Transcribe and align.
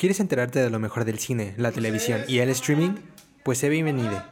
¿Quieres 0.00 0.18
enterarte 0.18 0.60
de 0.60 0.70
lo 0.70 0.78
mejor 0.78 1.04
del 1.04 1.18
cine, 1.18 1.52
la 1.58 1.72
televisión 1.72 2.22
y 2.26 2.38
el 2.38 2.48
streaming? 2.48 2.92
Pues 3.44 3.58
sé 3.58 3.68
bienvenido. 3.68 4.22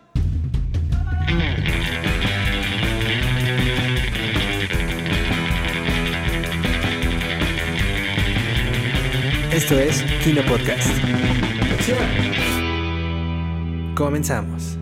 Esto 9.52 9.79
es 9.79 10.02
Kino 10.25 10.41
Podcast. 10.46 10.89
Comenzamos. 13.95 14.79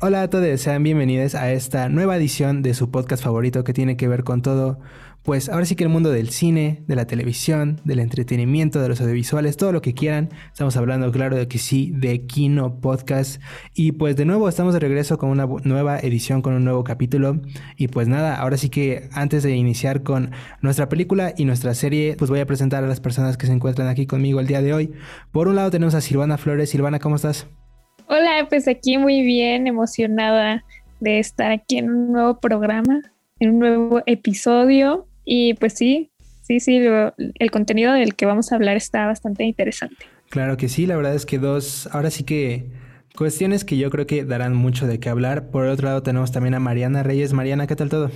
Hola 0.00 0.20
a 0.20 0.28
todos, 0.28 0.60
sean 0.60 0.82
bienvenidos 0.82 1.34
a 1.34 1.50
esta 1.50 1.88
nueva 1.88 2.18
edición 2.18 2.60
de 2.60 2.74
su 2.74 2.90
podcast 2.90 3.24
favorito 3.24 3.64
que 3.64 3.72
tiene 3.72 3.96
que 3.96 4.06
ver 4.06 4.22
con 4.22 4.42
todo 4.42 4.78
pues 5.26 5.48
ahora 5.48 5.66
sí 5.66 5.74
que 5.74 5.82
el 5.82 5.90
mundo 5.90 6.12
del 6.12 6.30
cine, 6.30 6.84
de 6.86 6.94
la 6.94 7.08
televisión, 7.08 7.80
del 7.84 7.98
entretenimiento, 7.98 8.80
de 8.80 8.88
los 8.88 9.00
audiovisuales, 9.00 9.56
todo 9.56 9.72
lo 9.72 9.82
que 9.82 9.92
quieran. 9.92 10.30
Estamos 10.52 10.76
hablando, 10.76 11.10
claro, 11.10 11.36
de 11.36 11.48
que 11.48 11.58
sí, 11.58 11.90
de 11.92 12.26
Kino 12.26 12.80
Podcast. 12.80 13.42
Y 13.74 13.90
pues 13.90 14.14
de 14.14 14.24
nuevo 14.24 14.48
estamos 14.48 14.72
de 14.72 14.78
regreso 14.78 15.18
con 15.18 15.30
una 15.30 15.48
nueva 15.64 15.98
edición, 15.98 16.42
con 16.42 16.54
un 16.54 16.62
nuevo 16.62 16.84
capítulo. 16.84 17.42
Y 17.76 17.88
pues 17.88 18.06
nada, 18.06 18.36
ahora 18.36 18.56
sí 18.56 18.68
que 18.68 19.08
antes 19.10 19.42
de 19.42 19.56
iniciar 19.56 20.04
con 20.04 20.30
nuestra 20.62 20.88
película 20.88 21.34
y 21.36 21.44
nuestra 21.44 21.74
serie, 21.74 22.14
pues 22.16 22.30
voy 22.30 22.38
a 22.38 22.46
presentar 22.46 22.84
a 22.84 22.86
las 22.86 23.00
personas 23.00 23.36
que 23.36 23.48
se 23.48 23.52
encuentran 23.52 23.88
aquí 23.88 24.06
conmigo 24.06 24.38
el 24.38 24.46
día 24.46 24.62
de 24.62 24.74
hoy. 24.74 24.92
Por 25.32 25.48
un 25.48 25.56
lado 25.56 25.72
tenemos 25.72 25.96
a 25.96 26.00
Silvana 26.00 26.38
Flores. 26.38 26.70
Silvana, 26.70 27.00
¿cómo 27.00 27.16
estás? 27.16 27.48
Hola, 28.08 28.46
pues 28.48 28.68
aquí 28.68 28.96
muy 28.96 29.22
bien, 29.22 29.66
emocionada 29.66 30.64
de 31.00 31.18
estar 31.18 31.50
aquí 31.50 31.78
en 31.78 31.90
un 31.90 32.12
nuevo 32.12 32.38
programa, 32.38 33.02
en 33.40 33.50
un 33.50 33.58
nuevo 33.58 34.02
episodio. 34.06 35.08
Y 35.28 35.54
pues 35.54 35.74
sí, 35.74 36.12
sí, 36.40 36.60
sí, 36.60 36.78
el 36.78 37.50
contenido 37.50 37.92
del 37.92 38.14
que 38.14 38.24
vamos 38.24 38.52
a 38.52 38.54
hablar 38.54 38.76
está 38.76 39.06
bastante 39.06 39.42
interesante. 39.44 40.06
Claro 40.30 40.56
que 40.56 40.68
sí, 40.68 40.86
la 40.86 40.96
verdad 40.96 41.14
es 41.14 41.26
que 41.26 41.38
dos, 41.38 41.88
ahora 41.92 42.10
sí 42.10 42.22
que 42.24 42.70
cuestiones 43.16 43.64
que 43.64 43.76
yo 43.76 43.90
creo 43.90 44.06
que 44.06 44.24
darán 44.24 44.54
mucho 44.54 44.86
de 44.86 45.00
qué 45.00 45.08
hablar. 45.08 45.50
Por 45.50 45.66
otro 45.66 45.88
lado 45.88 46.02
tenemos 46.02 46.30
también 46.30 46.54
a 46.54 46.60
Mariana 46.60 47.02
Reyes. 47.02 47.32
Mariana, 47.32 47.66
¿qué 47.66 47.74
tal 47.74 47.88
todo? 47.88 48.10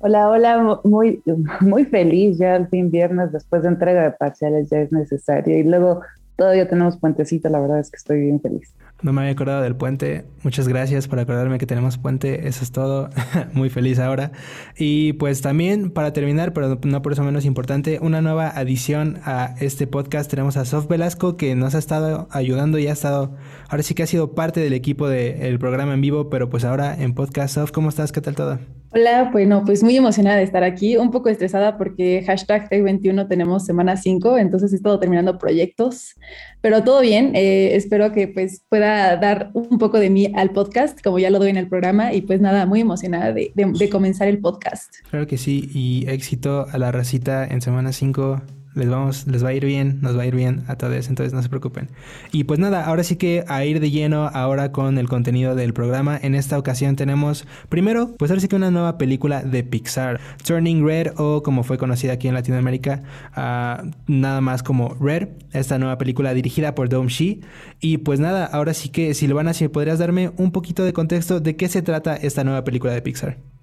Hola, 0.00 0.28
hola, 0.28 0.80
muy, 0.84 1.22
muy 1.60 1.84
feliz 1.86 2.38
ya 2.38 2.56
el 2.56 2.68
fin 2.68 2.90
viernes 2.90 3.32
después 3.32 3.62
de 3.62 3.68
entrega 3.68 4.02
de 4.02 4.10
parciales 4.12 4.68
ya 4.70 4.80
es 4.80 4.92
necesario 4.92 5.58
y 5.58 5.64
luego 5.64 6.02
todavía 6.38 6.68
tenemos 6.68 6.96
puentecito, 6.96 7.48
la 7.48 7.58
verdad 7.58 7.80
es 7.80 7.90
que 7.90 7.96
estoy 7.96 8.20
bien 8.20 8.40
feliz. 8.40 8.72
No 9.02 9.12
me 9.12 9.20
había 9.20 9.32
acordado 9.32 9.60
del 9.62 9.76
puente. 9.76 10.24
Muchas 10.42 10.66
gracias 10.66 11.06
por 11.08 11.18
acordarme 11.18 11.58
que 11.58 11.66
tenemos 11.66 11.98
puente. 11.98 12.48
Eso 12.48 12.64
es 12.64 12.72
todo. 12.72 13.10
Muy 13.52 13.70
feliz 13.70 13.98
ahora. 13.98 14.32
Y 14.76 15.12
pues 15.14 15.40
también 15.40 15.90
para 15.90 16.12
terminar, 16.12 16.52
pero 16.52 16.78
no 16.82 17.02
por 17.02 17.12
eso 17.12 17.22
menos 17.22 17.44
importante, 17.44 17.98
una 18.00 18.22
nueva 18.22 18.48
adición 18.48 19.18
a 19.24 19.54
este 19.60 19.86
podcast. 19.86 20.30
Tenemos 20.30 20.56
a 20.56 20.64
Sof 20.64 20.88
Velasco 20.88 21.36
que 21.36 21.54
nos 21.54 21.74
ha 21.74 21.78
estado 21.78 22.28
ayudando 22.30 22.78
y 22.78 22.86
ha 22.86 22.92
estado, 22.92 23.36
ahora 23.68 23.82
sí 23.82 23.94
que 23.94 24.04
ha 24.04 24.06
sido 24.06 24.34
parte 24.34 24.60
del 24.60 24.72
equipo 24.72 25.08
del 25.08 25.58
programa 25.58 25.94
en 25.94 26.00
vivo, 26.00 26.30
pero 26.30 26.48
pues 26.50 26.64
ahora 26.64 26.94
en 27.00 27.14
podcast. 27.14 27.54
Sof, 27.54 27.72
¿cómo 27.72 27.88
estás? 27.88 28.10
¿Qué 28.10 28.20
tal 28.20 28.34
todo? 28.34 28.77
Hola, 28.90 29.28
bueno, 29.30 29.64
pues 29.66 29.82
muy 29.82 29.96
emocionada 29.96 30.38
de 30.38 30.44
estar 30.44 30.64
aquí, 30.64 30.96
un 30.96 31.10
poco 31.10 31.28
estresada 31.28 31.76
porque 31.76 32.24
hashtag 32.26 32.70
Tech21 32.70 33.28
tenemos 33.28 33.66
semana 33.66 33.98
5, 33.98 34.38
entonces 34.38 34.72
he 34.72 34.76
estado 34.76 34.98
terminando 34.98 35.36
proyectos, 35.36 36.14
pero 36.62 36.82
todo 36.82 37.02
bien, 37.02 37.32
eh, 37.34 37.76
espero 37.76 38.12
que 38.12 38.28
pues 38.28 38.64
pueda 38.70 39.18
dar 39.18 39.50
un 39.52 39.78
poco 39.78 39.98
de 39.98 40.08
mí 40.08 40.32
al 40.34 40.52
podcast, 40.52 41.02
como 41.02 41.18
ya 41.18 41.28
lo 41.28 41.38
doy 41.38 41.50
en 41.50 41.58
el 41.58 41.68
programa, 41.68 42.14
y 42.14 42.22
pues 42.22 42.40
nada, 42.40 42.64
muy 42.64 42.80
emocionada 42.80 43.34
de, 43.34 43.52
de 43.54 43.90
comenzar 43.90 44.26
el 44.26 44.38
podcast. 44.38 44.94
Claro 45.10 45.26
que 45.26 45.36
sí, 45.36 45.68
y 45.74 46.08
éxito 46.08 46.66
a 46.72 46.78
la 46.78 46.90
racita 46.90 47.46
en 47.46 47.60
semana 47.60 47.92
5 47.92 48.40
les 48.78 48.88
vamos, 48.88 49.26
les 49.26 49.44
va 49.44 49.48
a 49.48 49.54
ir 49.54 49.64
bien, 49.64 49.98
nos 50.00 50.16
va 50.16 50.22
a 50.22 50.26
ir 50.26 50.34
bien 50.34 50.64
a 50.68 50.76
todos, 50.76 51.08
entonces 51.08 51.34
no 51.34 51.42
se 51.42 51.48
preocupen. 51.48 51.88
Y 52.32 52.44
pues 52.44 52.58
nada, 52.58 52.84
ahora 52.84 53.02
sí 53.02 53.16
que 53.16 53.44
a 53.48 53.64
ir 53.64 53.80
de 53.80 53.90
lleno 53.90 54.28
ahora 54.32 54.72
con 54.72 54.98
el 54.98 55.08
contenido 55.08 55.54
del 55.54 55.74
programa. 55.74 56.18
En 56.20 56.34
esta 56.34 56.58
ocasión 56.58 56.96
tenemos 56.96 57.46
primero, 57.68 58.14
pues 58.16 58.30
ahora 58.30 58.40
sí 58.40 58.48
que 58.48 58.56
una 58.56 58.70
nueva 58.70 58.98
película 58.98 59.42
de 59.42 59.64
Pixar, 59.64 60.20
Turning 60.44 60.84
Red 60.86 61.12
o 61.16 61.42
como 61.42 61.64
fue 61.64 61.78
conocida 61.78 62.12
aquí 62.12 62.28
en 62.28 62.34
Latinoamérica, 62.34 63.02
uh, 63.36 63.90
nada 64.06 64.40
más 64.40 64.62
como 64.62 64.96
Red, 65.00 65.28
esta 65.52 65.78
nueva 65.78 65.98
película 65.98 66.32
dirigida 66.34 66.74
por 66.74 66.88
Dom 66.88 67.08
Shi. 67.08 67.40
Y 67.80 67.98
pues 67.98 68.20
nada, 68.20 68.46
ahora 68.46 68.74
sí 68.74 68.88
que 68.88 69.14
Silvana, 69.14 69.52
si 69.54 69.68
podrías 69.68 69.98
darme 69.98 70.30
un 70.36 70.52
poquito 70.52 70.84
de 70.84 70.92
contexto 70.92 71.40
de 71.40 71.56
qué 71.56 71.68
se 71.68 71.82
trata 71.82 72.16
esta 72.16 72.44
nueva 72.44 72.64
película 72.64 72.92
de 72.92 73.02
Pixar. 73.02 73.57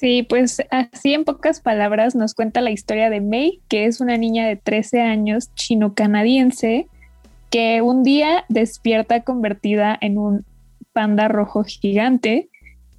Sí, 0.00 0.22
pues 0.22 0.62
así 0.70 1.12
en 1.12 1.24
pocas 1.24 1.60
palabras 1.60 2.14
nos 2.14 2.32
cuenta 2.32 2.62
la 2.62 2.70
historia 2.70 3.10
de 3.10 3.20
Mei, 3.20 3.60
que 3.68 3.84
es 3.84 4.00
una 4.00 4.16
niña 4.16 4.46
de 4.46 4.56
13 4.56 5.02
años 5.02 5.54
chino-canadiense 5.54 6.86
que 7.50 7.82
un 7.82 8.02
día 8.02 8.46
despierta 8.48 9.20
convertida 9.24 9.98
en 10.00 10.16
un 10.16 10.46
panda 10.94 11.28
rojo 11.28 11.64
gigante 11.64 12.48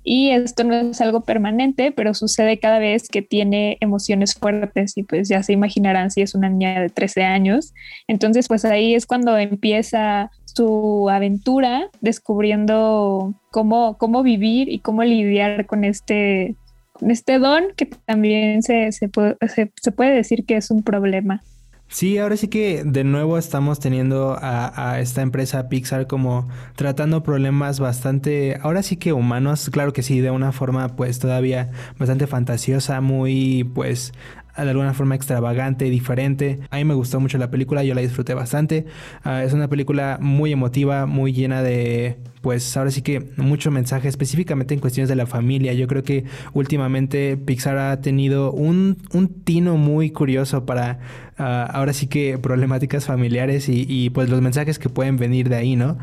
y 0.03 0.29
esto 0.29 0.63
no 0.63 0.75
es 0.75 1.01
algo 1.01 1.21
permanente, 1.21 1.91
pero 1.91 2.13
sucede 2.13 2.59
cada 2.59 2.77
vez 2.77 3.07
que 3.07 3.23
tiene 3.23 3.77
emociones 3.79 4.35
fuertes 4.35 4.95
y 4.95 5.01
pues 5.01 5.27
ya 5.27 5.41
se 5.41 5.53
imaginarán 5.53 6.11
si 6.11 6.21
es 6.21 6.35
una 6.35 6.49
niña 6.49 6.81
de 6.81 6.89
13 6.89 7.23
años. 7.23 7.73
Entonces 8.07 8.47
pues 8.47 8.63
ahí 8.63 8.93
es 8.93 9.07
cuando 9.07 9.39
empieza 9.39 10.29
su 10.45 11.09
aventura 11.09 11.89
descubriendo 12.01 13.33
cómo, 13.49 13.97
cómo 13.97 14.21
vivir 14.21 14.69
y 14.69 14.79
cómo 14.79 15.03
lidiar 15.03 15.65
con 15.65 15.83
este 15.83 16.55
este 17.01 17.39
don 17.39 17.63
que 17.75 17.85
también 17.85 18.61
se, 18.63 18.91
se, 18.91 19.07
puede, 19.09 20.13
decir 20.13 20.45
que 20.45 20.57
es 20.57 20.71
un 20.71 20.83
problema. 20.83 21.41
Sí, 21.87 22.17
ahora 22.17 22.37
sí 22.37 22.47
que 22.47 22.83
de 22.85 23.03
nuevo 23.03 23.37
estamos 23.37 23.81
teniendo 23.81 24.37
a, 24.39 24.93
a, 24.93 25.01
esta 25.01 25.21
empresa 25.21 25.67
Pixar 25.67 26.07
como 26.07 26.47
tratando 26.77 27.21
problemas 27.21 27.81
bastante, 27.81 28.57
ahora 28.61 28.81
sí 28.81 28.95
que 28.95 29.11
humanos, 29.11 29.69
claro 29.69 29.91
que 29.91 30.01
sí, 30.01 30.21
de 30.21 30.31
una 30.31 30.53
forma 30.53 30.95
pues 30.95 31.19
todavía 31.19 31.69
bastante 31.99 32.27
fantasiosa, 32.27 33.01
muy 33.01 33.69
pues 33.75 34.13
de 34.55 34.69
alguna 34.69 34.93
forma 34.93 35.15
extravagante, 35.15 35.85
diferente. 35.85 36.59
A 36.69 36.77
mí 36.77 36.85
me 36.85 36.93
gustó 36.93 37.19
mucho 37.19 37.37
la 37.37 37.51
película, 37.51 37.83
yo 37.83 37.93
la 37.93 38.01
disfruté 38.01 38.33
bastante. 38.33 38.85
Ah, 39.23 39.43
es 39.43 39.53
una 39.53 39.67
película 39.67 40.17
muy 40.21 40.51
emotiva, 40.51 41.05
muy 41.05 41.33
llena 41.33 41.63
de, 41.63 42.17
pues 42.41 42.75
ahora 42.75 42.91
sí 42.91 43.01
que 43.01 43.31
mucho 43.37 43.71
mensaje, 43.71 44.07
específicamente 44.07 44.73
en 44.73 44.79
cuestiones 44.79 45.09
de 45.09 45.15
la 45.15 45.25
familia. 45.25 45.73
Yo 45.73 45.87
creo 45.87 46.03
que 46.03 46.25
últimamente 46.53 47.37
Pixar 47.37 47.77
ha 47.77 48.01
tenido 48.01 48.51
un, 48.51 48.97
un 49.13 49.29
tino 49.29 49.77
muy 49.77 50.11
curioso 50.11 50.65
para 50.65 50.99
ah, 51.37 51.67
ahora 51.71 51.93
sí 51.93 52.07
que 52.07 52.37
problemáticas 52.37 53.05
familiares 53.05 53.69
y, 53.69 53.85
y 53.87 54.09
pues 54.09 54.29
los 54.29 54.41
mensajes 54.41 54.79
que 54.79 54.89
pueden 54.89 55.17
venir 55.17 55.49
de 55.49 55.55
ahí, 55.55 55.75
¿no? 55.75 55.97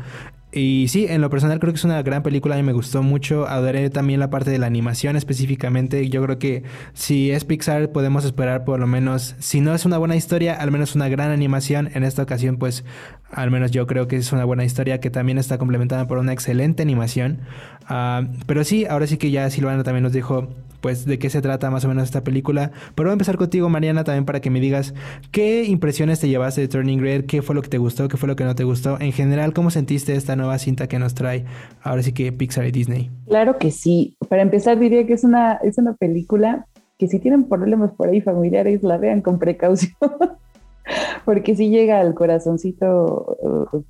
Y 0.51 0.87
sí, 0.87 1.05
en 1.07 1.21
lo 1.21 1.29
personal 1.29 1.59
creo 1.59 1.73
que 1.73 1.77
es 1.77 1.83
una 1.83 2.01
gran 2.01 2.23
película 2.23 2.57
y 2.57 2.63
me 2.63 2.73
gustó 2.73 3.03
mucho. 3.03 3.47
Adoré 3.47 3.91
también 3.91 4.19
la 4.19 4.31
parte 4.31 4.49
de 4.49 4.57
la 4.57 4.65
animación 4.65 5.15
específicamente. 5.15 6.09
Yo 6.09 6.23
creo 6.23 6.39
que 6.39 6.63
si 6.93 7.29
es 7.29 7.45
Pixar 7.45 7.91
podemos 7.91 8.25
esperar 8.25 8.63
por 8.63 8.79
lo 8.79 8.87
menos, 8.87 9.35
si 9.37 9.61
no 9.61 9.75
es 9.75 9.85
una 9.85 9.99
buena 9.99 10.15
historia, 10.15 10.55
al 10.55 10.71
menos 10.71 10.95
una 10.95 11.07
gran 11.07 11.29
animación. 11.29 11.91
En 11.93 12.03
esta 12.03 12.23
ocasión 12.23 12.57
pues 12.57 12.83
al 13.31 13.51
menos 13.51 13.69
yo 13.69 13.85
creo 13.85 14.07
que 14.07 14.15
es 14.15 14.31
una 14.31 14.43
buena 14.43 14.65
historia 14.65 14.99
que 14.99 15.11
también 15.11 15.37
está 15.37 15.59
complementada 15.59 16.07
por 16.07 16.17
una 16.17 16.33
excelente 16.33 16.81
animación. 16.81 17.41
Ah, 17.85 18.23
pero 18.47 18.63
sí, 18.63 18.87
ahora 18.87 19.05
sí 19.05 19.17
que 19.17 19.29
ya 19.29 19.47
Silvana 19.51 19.83
también 19.83 20.03
nos 20.03 20.13
dijo 20.13 20.49
pues 20.81 21.05
de 21.05 21.19
qué 21.19 21.29
se 21.29 21.41
trata 21.41 21.69
más 21.71 21.85
o 21.85 21.87
menos 21.87 22.03
esta 22.03 22.23
película. 22.23 22.71
Pero 22.95 23.07
voy 23.07 23.11
a 23.11 23.13
empezar 23.13 23.37
contigo, 23.37 23.69
Mariana, 23.69 24.03
también 24.03 24.25
para 24.25 24.39
que 24.39 24.49
me 24.49 24.59
digas 24.59 24.93
qué 25.31 25.63
impresiones 25.65 26.19
te 26.19 26.29
llevaste 26.29 26.61
de 26.61 26.67
Turning 26.67 27.01
Red, 27.01 27.25
qué 27.25 27.41
fue 27.41 27.55
lo 27.55 27.61
que 27.61 27.69
te 27.69 27.77
gustó, 27.77 28.07
qué 28.07 28.17
fue 28.17 28.27
lo 28.27 28.35
que 28.35 28.43
no 28.43 28.55
te 28.55 28.63
gustó. 28.63 28.99
En 28.99 29.11
general, 29.11 29.53
¿cómo 29.53 29.69
sentiste 29.71 30.13
esta 30.13 30.35
nueva 30.35 30.57
cinta 30.57 30.87
que 30.87 30.99
nos 30.99 31.13
trae 31.13 31.45
ahora 31.81 32.03
sí 32.03 32.13
que 32.13 32.31
Pixar 32.31 32.65
y 32.65 32.71
Disney? 32.71 33.11
Claro 33.27 33.57
que 33.57 33.71
sí. 33.71 34.17
Para 34.27 34.41
empezar, 34.41 34.79
diría 34.79 35.05
que 35.05 35.13
es 35.13 35.23
una, 35.23 35.53
es 35.63 35.77
una 35.77 35.93
película 35.93 36.67
que 36.97 37.07
si 37.07 37.19
tienen 37.19 37.45
problemas 37.45 37.91
por 37.93 38.09
ahí 38.09 38.21
familiares, 38.21 38.83
la 38.83 38.97
vean 38.97 39.21
con 39.21 39.39
precaución. 39.39 39.93
Porque 41.25 41.55
si 41.55 41.69
llega 41.69 41.99
al 41.99 42.13
corazoncito 42.13 43.37
uh, 43.41 43.83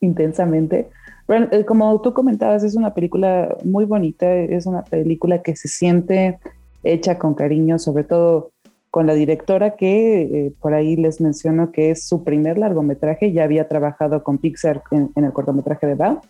intensamente. 0.00 0.88
Bueno, 1.26 1.48
eh, 1.50 1.64
como 1.64 2.00
tú 2.02 2.12
comentabas, 2.12 2.62
es 2.62 2.76
una 2.76 2.94
película 2.94 3.56
muy 3.64 3.84
bonita, 3.84 4.32
es 4.32 4.66
una 4.66 4.84
película 4.84 5.42
que 5.42 5.56
se 5.56 5.66
siente 5.66 6.38
hecha 6.84 7.18
con 7.18 7.34
cariño, 7.34 7.80
sobre 7.80 8.04
todo 8.04 8.52
con 8.92 9.08
la 9.08 9.14
directora 9.14 9.74
que 9.76 10.22
eh, 10.22 10.52
por 10.60 10.72
ahí 10.72 10.94
les 10.96 11.20
menciono 11.20 11.72
que 11.72 11.90
es 11.90 12.06
su 12.06 12.22
primer 12.22 12.58
largometraje, 12.58 13.32
ya 13.32 13.42
había 13.42 13.66
trabajado 13.66 14.22
con 14.22 14.38
Pixar 14.38 14.82
en, 14.92 15.10
el 15.16 15.32
cortometraje 15.32 15.86
de 15.88 15.96
Bao, 15.96 16.20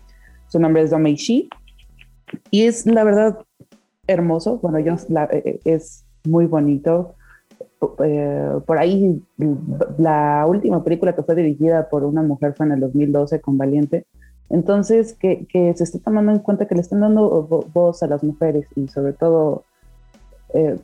su 0.49 0.59
nombre 0.59 0.83
es 0.83 0.91
Domei 0.91 1.17
Shi, 1.17 1.51
y 2.51 2.63
es 2.63 2.87
la 2.87 3.05
verdad 3.05 3.39
hermoso, 4.07 4.59
bueno, 4.59 4.79
yo, 4.79 4.95
eh, 5.31 5.61
es 5.65 6.07
muy 6.25 6.47
bonito. 6.47 7.15
por 7.79 8.79
ahí 8.79 9.23
la 9.99 10.47
última 10.49 10.83
película 10.83 11.15
que 11.15 11.23
fue 11.23 11.35
dirigida 11.35 11.89
por 11.91 12.03
una 12.05 12.23
mujer 12.23 12.55
fue 12.57 12.65
en 12.67 12.73
el 12.73 12.81
2012 12.81 13.41
con 13.43 13.59
Valiente, 13.59 14.07
entonces, 14.49 15.15
que, 15.15 15.47
se 15.77 15.85
esté 15.85 15.99
tomando 15.99 16.33
en 16.33 16.39
cuenta 16.39 16.67
que 16.67 16.75
le 16.75 16.81
están 16.81 17.01
dando 17.01 17.47
voz 17.73 18.03
a 18.03 18.07
las 18.07 18.23
mujeres 18.23 18.67
y 18.77 18.89
sobre 18.89 19.13
todo, 19.13 19.65
eh, 20.55 20.79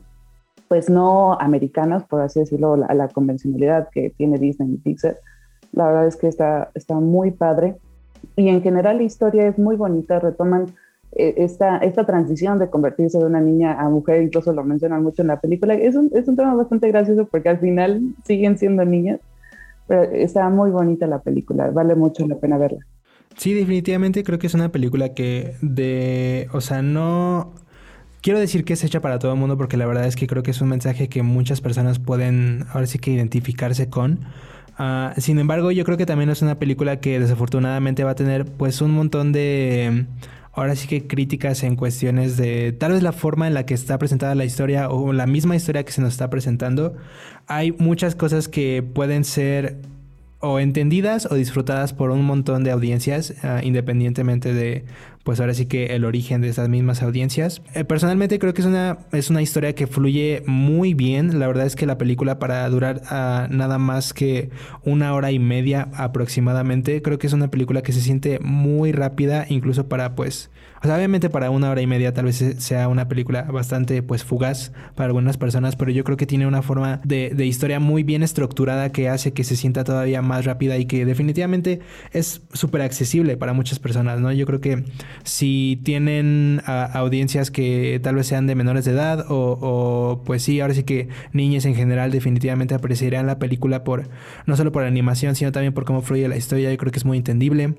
pues 0.67 0.89
no 0.89 1.33
americanas, 1.39 2.03
por 2.03 2.21
así 2.21 2.39
decirlo, 2.39 2.75
la, 2.75 2.93
la, 2.93 3.07
convencionalidad 3.07 3.89
que 3.89 4.09
tiene 4.09 4.37
Disney 4.37 4.73
y 4.73 4.77
Pixar. 4.77 5.17
La 5.71 5.87
verdad 5.87 6.07
es 6.07 6.15
que 6.17 6.27
está, 6.27 6.71
está 6.73 6.95
muy 6.95 7.31
padre. 7.31 7.77
Y 8.35 8.49
en 8.49 8.61
general 8.61 8.97
la 8.97 9.03
historia 9.03 9.47
es 9.47 9.57
muy 9.57 9.75
bonita, 9.75 10.19
retoman 10.19 10.67
eh, 11.15 11.35
esta, 11.37 11.77
esta 11.77 12.05
transición 12.05 12.57
de 12.57 12.69
convertirse 12.69 13.19
de 13.19 13.25
una 13.25 13.39
niña 13.39 13.79
a 13.79 13.87
mujer, 13.89 14.23
incluso 14.23 14.51
lo 14.51 14.63
mencionan 14.63 15.03
mucho 15.03 15.21
en 15.21 15.29
la 15.29 15.39
película. 15.39 15.75
Es 15.75 15.95
un, 15.95 16.09
es 16.13 16.27
un 16.27 16.35
tema 16.35 16.55
bastante 16.55 16.87
gracioso 16.89 17.25
porque 17.25 17.49
al 17.49 17.59
final 17.59 18.01
siguen 18.25 18.57
siendo 18.57 18.83
niñas, 18.83 19.19
pero 19.87 20.03
está 20.03 20.49
muy 20.49 20.71
bonita 20.71 21.05
la 21.05 21.19
película, 21.19 21.69
vale 21.69 21.95
mucho 21.95 22.27
la 22.27 22.35
pena 22.35 22.57
verla. 22.57 22.79
Sí, 23.37 23.53
definitivamente 23.53 24.23
creo 24.23 24.39
que 24.39 24.47
es 24.47 24.53
una 24.53 24.69
película 24.69 25.13
que 25.13 25.55
de, 25.61 26.47
o 26.51 26.61
sea, 26.61 26.81
no 26.81 27.53
quiero 28.21 28.39
decir 28.39 28.63
que 28.63 28.73
es 28.73 28.83
hecha 28.83 29.01
para 29.01 29.19
todo 29.19 29.33
el 29.33 29.39
mundo 29.39 29.57
porque 29.57 29.77
la 29.77 29.85
verdad 29.85 30.05
es 30.05 30.15
que 30.15 30.27
creo 30.27 30.43
que 30.43 30.51
es 30.51 30.61
un 30.61 30.69
mensaje 30.69 31.09
que 31.09 31.23
muchas 31.23 31.61
personas 31.61 31.99
pueden 31.99 32.65
ahora 32.71 32.87
sí 32.87 32.99
que 32.99 33.11
identificarse 33.11 33.89
con. 33.89 34.19
Uh, 34.79 35.19
sin 35.19 35.37
embargo, 35.39 35.71
yo 35.71 35.83
creo 35.83 35.97
que 35.97 36.05
también 36.05 36.29
es 36.29 36.41
una 36.41 36.57
película 36.57 36.99
que 36.99 37.19
desafortunadamente 37.19 38.03
va 38.03 38.11
a 38.11 38.15
tener 38.15 38.45
pues 38.45 38.81
un 38.81 38.91
montón 38.91 39.31
de 39.31 40.05
ahora 40.53 40.75
sí 40.75 40.87
que 40.87 41.07
críticas 41.07 41.63
en 41.63 41.75
cuestiones 41.75 42.37
de 42.37 42.71
tal 42.71 42.93
vez 42.93 43.03
la 43.03 43.11
forma 43.11 43.47
en 43.47 43.53
la 43.53 43.65
que 43.65 43.73
está 43.73 43.97
presentada 43.97 44.35
la 44.35 44.45
historia 44.45 44.89
o 44.89 45.11
la 45.11 45.27
misma 45.27 45.55
historia 45.55 45.83
que 45.83 45.91
se 45.91 46.01
nos 46.01 46.13
está 46.13 46.29
presentando. 46.29 46.95
Hay 47.47 47.71
muchas 47.73 48.15
cosas 48.15 48.47
que 48.47 48.83
pueden 48.83 49.25
ser 49.25 49.77
o 50.43 50.59
entendidas 50.59 51.25
o 51.31 51.35
disfrutadas 51.35 51.93
por 51.93 52.11
un 52.11 52.25
montón 52.25 52.65
de 52.65 52.71
audiencias, 52.71 53.33
uh, 53.43 53.65
independientemente 53.65 54.53
de 54.53 54.83
pues 55.23 55.39
ahora 55.39 55.53
sí 55.53 55.67
que 55.67 55.95
el 55.95 56.03
origen 56.03 56.41
de 56.41 56.49
esas 56.49 56.67
mismas 56.67 57.01
audiencias. 57.01 57.61
Eh, 57.73 57.85
personalmente 57.85 58.39
creo 58.39 58.53
que 58.53 58.59
es 58.59 58.67
una, 58.67 58.97
es 59.13 59.29
una 59.29 59.41
historia 59.41 59.73
que 59.73 59.87
fluye 59.87 60.43
muy 60.45 60.93
bien. 60.93 61.39
La 61.39 61.47
verdad 61.47 61.65
es 61.65 61.77
que 61.77 61.85
la 61.85 61.97
película 61.97 62.39
para 62.39 62.69
durar 62.69 63.03
nada 63.49 63.77
más 63.77 64.13
que 64.13 64.49
una 64.83 65.13
hora 65.13 65.31
y 65.31 65.39
media 65.39 65.87
aproximadamente, 65.93 67.01
creo 67.01 67.19
que 67.19 67.27
es 67.27 67.33
una 67.33 67.47
película 67.47 67.83
que 67.83 67.93
se 67.93 68.01
siente 68.01 68.39
muy 68.39 68.91
rápida, 68.91 69.45
incluso 69.47 69.87
para 69.87 70.13
pues 70.13 70.51
o 70.83 70.85
sea, 70.85 70.97
obviamente 70.97 71.29
para 71.29 71.49
una 71.49 71.69
hora 71.69 71.81
y 71.81 71.87
media 71.87 72.13
tal 72.13 72.25
vez 72.25 72.43
sea 72.57 72.89
una 72.89 73.07
película 73.07 73.43
bastante 73.43 74.03
pues 74.03 74.25
fugaz 74.25 74.73
para 74.95 75.07
algunas 75.07 75.37
personas, 75.37 75.77
pero 75.77 75.91
yo 75.91 76.03
creo 76.03 76.17
que 76.17 76.25
tiene 76.25 76.45
una 76.45 76.61
forma 76.61 76.99
de, 77.05 77.31
de 77.33 77.45
historia 77.45 77.79
muy 77.79 78.03
bien 78.03 78.21
estructurada 78.21 78.91
que 78.91 79.07
hace 79.07 79.31
que 79.31 79.45
se 79.45 79.55
sienta 79.55 79.85
todavía 79.85 80.21
más 80.21 80.43
rápida 80.43 80.77
y 80.77 80.85
que 80.85 81.05
definitivamente 81.05 81.79
es 82.11 82.41
súper 82.51 82.81
accesible 82.81 83.37
para 83.37 83.53
muchas 83.53 83.79
personas, 83.79 84.19
¿no? 84.19 84.33
Yo 84.33 84.45
creo 84.45 84.59
que 84.59 84.83
si 85.23 85.79
tienen 85.85 86.61
audiencias 86.65 87.49
que 87.49 88.01
tal 88.03 88.15
vez 88.15 88.27
sean 88.27 88.45
de 88.45 88.55
menores 88.55 88.83
de 88.83 88.91
edad 88.91 89.25
o, 89.29 89.57
o, 89.61 90.23
pues 90.25 90.43
sí, 90.43 90.59
ahora 90.59 90.73
sí 90.73 90.83
que 90.83 91.07
niñas 91.31 91.63
en 91.63 91.75
general 91.75 92.11
definitivamente 92.11 92.75
apreciarían 92.75 93.25
la 93.25 93.39
película 93.39 93.85
por 93.85 94.09
no 94.45 94.57
solo 94.57 94.73
por 94.73 94.81
la 94.81 94.89
animación, 94.89 95.35
sino 95.35 95.53
también 95.53 95.73
por 95.73 95.85
cómo 95.85 96.01
fluye 96.01 96.27
la 96.27 96.35
historia, 96.35 96.69
yo 96.69 96.77
creo 96.77 96.91
que 96.91 96.99
es 96.99 97.05
muy 97.05 97.17
entendible. 97.17 97.75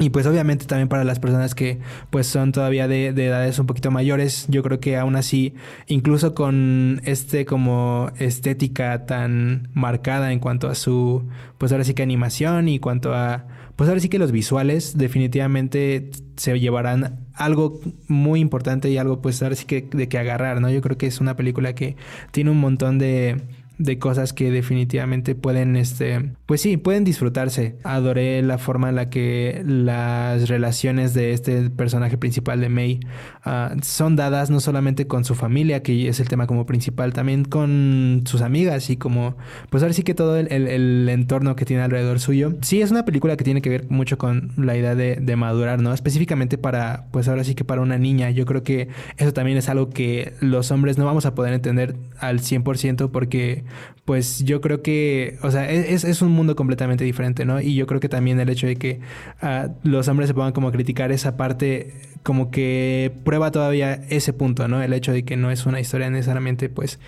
Y 0.00 0.10
pues 0.10 0.26
obviamente 0.26 0.64
también 0.66 0.88
para 0.88 1.02
las 1.02 1.18
personas 1.18 1.56
que 1.56 1.80
pues 2.10 2.28
son 2.28 2.52
todavía 2.52 2.86
de, 2.86 3.12
de, 3.12 3.26
edades 3.26 3.58
un 3.58 3.66
poquito 3.66 3.90
mayores, 3.90 4.46
yo 4.48 4.62
creo 4.62 4.78
que 4.78 4.96
aún 4.96 5.16
así, 5.16 5.54
incluso 5.88 6.36
con 6.36 7.00
este 7.04 7.44
como 7.44 8.12
estética 8.16 9.06
tan 9.06 9.70
marcada 9.74 10.32
en 10.32 10.38
cuanto 10.38 10.68
a 10.68 10.76
su, 10.76 11.28
pues 11.58 11.72
ahora 11.72 11.82
sí 11.82 11.94
que 11.94 12.04
animación 12.04 12.68
y 12.68 12.78
cuanto 12.78 13.12
a, 13.12 13.46
pues 13.74 13.88
ahora 13.88 14.00
sí 14.00 14.08
que 14.08 14.20
los 14.20 14.30
visuales 14.30 14.96
definitivamente 14.96 16.10
se 16.36 16.58
llevarán 16.60 17.26
algo 17.34 17.80
muy 18.06 18.38
importante 18.38 18.90
y 18.90 18.98
algo 18.98 19.20
pues 19.20 19.42
ahora 19.42 19.56
sí 19.56 19.66
que 19.66 19.82
de 19.82 20.08
que 20.08 20.18
agarrar, 20.18 20.60
¿no? 20.60 20.70
Yo 20.70 20.80
creo 20.80 20.96
que 20.96 21.06
es 21.06 21.20
una 21.20 21.36
película 21.36 21.74
que 21.74 21.96
tiene 22.30 22.50
un 22.50 22.60
montón 22.60 22.98
de 22.98 23.42
de 23.78 23.98
cosas 23.98 24.32
que 24.32 24.50
definitivamente 24.50 25.34
pueden, 25.34 25.76
este, 25.76 26.32
pues 26.46 26.60
sí, 26.60 26.76
pueden 26.76 27.04
disfrutarse. 27.04 27.76
Adoré 27.84 28.42
la 28.42 28.58
forma 28.58 28.88
en 28.88 28.96
la 28.96 29.08
que 29.08 29.62
las 29.64 30.48
relaciones 30.48 31.14
de 31.14 31.32
este 31.32 31.70
personaje 31.70 32.18
principal 32.18 32.60
de 32.60 32.68
May 32.68 33.00
uh, 33.46 33.78
son 33.82 34.16
dadas 34.16 34.50
no 34.50 34.60
solamente 34.60 35.06
con 35.06 35.24
su 35.24 35.34
familia, 35.34 35.82
que 35.82 36.08
es 36.08 36.18
el 36.18 36.28
tema 36.28 36.46
como 36.46 36.66
principal, 36.66 37.12
también 37.12 37.44
con 37.44 38.22
sus 38.26 38.42
amigas 38.42 38.90
y 38.90 38.96
como, 38.96 39.36
pues 39.70 39.82
ahora 39.82 39.92
sí 39.92 40.02
que 40.02 40.14
todo 40.14 40.36
el, 40.36 40.52
el, 40.52 40.66
el 40.66 41.08
entorno 41.08 41.54
que 41.54 41.64
tiene 41.64 41.82
alrededor 41.82 42.18
suyo. 42.18 42.54
Sí, 42.62 42.82
es 42.82 42.90
una 42.90 43.04
película 43.04 43.36
que 43.36 43.44
tiene 43.44 43.62
que 43.62 43.70
ver 43.70 43.86
mucho 43.88 44.18
con 44.18 44.52
la 44.56 44.76
idea 44.76 44.96
de, 44.96 45.16
de 45.16 45.36
madurar, 45.36 45.80
¿no? 45.80 45.94
Específicamente 45.94 46.58
para, 46.58 47.06
pues 47.12 47.28
ahora 47.28 47.44
sí 47.44 47.54
que 47.54 47.64
para 47.64 47.80
una 47.80 47.96
niña. 47.96 48.30
Yo 48.30 48.44
creo 48.44 48.64
que 48.64 48.88
eso 49.16 49.32
también 49.32 49.56
es 49.56 49.68
algo 49.68 49.90
que 49.90 50.32
los 50.40 50.72
hombres 50.72 50.98
no 50.98 51.04
vamos 51.04 51.26
a 51.26 51.34
poder 51.34 51.54
entender 51.54 51.94
al 52.18 52.40
100% 52.40 53.10
porque 53.10 53.64
pues 54.04 54.44
yo 54.44 54.60
creo 54.60 54.82
que, 54.82 55.38
o 55.42 55.50
sea, 55.50 55.70
es, 55.70 56.04
es 56.04 56.22
un 56.22 56.32
mundo 56.32 56.56
completamente 56.56 57.04
diferente, 57.04 57.44
¿no? 57.44 57.60
Y 57.60 57.74
yo 57.74 57.86
creo 57.86 58.00
que 58.00 58.08
también 58.08 58.40
el 58.40 58.48
hecho 58.48 58.66
de 58.66 58.76
que 58.76 59.00
uh, 59.42 59.70
los 59.82 60.08
hombres 60.08 60.28
se 60.28 60.34
pongan 60.34 60.52
como 60.52 60.72
criticar 60.72 61.12
esa 61.12 61.36
parte, 61.36 61.92
como 62.22 62.50
que 62.50 63.12
prueba 63.24 63.50
todavía 63.50 63.94
ese 64.08 64.32
punto, 64.32 64.66
¿no? 64.68 64.82
El 64.82 64.92
hecho 64.92 65.12
de 65.12 65.24
que 65.24 65.36
no 65.36 65.50
es 65.50 65.66
una 65.66 65.80
historia 65.80 66.10
necesariamente, 66.10 66.68
pues, 66.68 66.98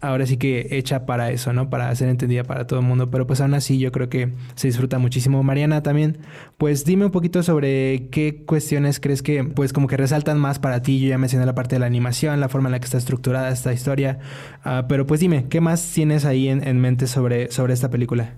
ahora 0.00 0.26
sí 0.26 0.36
que 0.36 0.68
hecha 0.70 1.06
para 1.06 1.30
eso, 1.30 1.52
¿no? 1.52 1.70
Para 1.70 1.94
ser 1.94 2.08
entendida 2.08 2.44
para 2.44 2.66
todo 2.66 2.80
el 2.80 2.86
mundo. 2.86 3.10
Pero 3.10 3.26
pues 3.26 3.40
aún 3.40 3.54
así 3.54 3.78
yo 3.78 3.92
creo 3.92 4.08
que 4.08 4.32
se 4.54 4.68
disfruta 4.68 4.98
muchísimo. 4.98 5.42
Mariana 5.42 5.82
también, 5.82 6.18
pues 6.58 6.84
dime 6.84 7.04
un 7.04 7.10
poquito 7.10 7.42
sobre 7.42 8.08
qué 8.10 8.44
cuestiones 8.44 9.00
crees 9.00 9.22
que 9.22 9.44
pues 9.44 9.72
como 9.72 9.86
que 9.86 9.96
resaltan 9.96 10.38
más 10.38 10.58
para 10.58 10.82
ti. 10.82 11.00
Yo 11.00 11.08
ya 11.08 11.18
mencioné 11.18 11.46
la 11.46 11.54
parte 11.54 11.76
de 11.76 11.80
la 11.80 11.86
animación, 11.86 12.40
la 12.40 12.48
forma 12.48 12.68
en 12.68 12.72
la 12.72 12.80
que 12.80 12.86
está 12.86 12.98
estructurada 12.98 13.50
esta 13.50 13.72
historia. 13.72 14.18
Uh, 14.64 14.86
pero 14.88 15.06
pues 15.06 15.20
dime, 15.20 15.46
¿qué 15.48 15.60
más 15.60 15.92
tienes 15.92 16.24
ahí 16.24 16.48
en, 16.48 16.66
en 16.66 16.80
mente 16.80 17.06
sobre, 17.06 17.50
sobre 17.50 17.72
esta 17.74 17.90
película? 17.90 18.34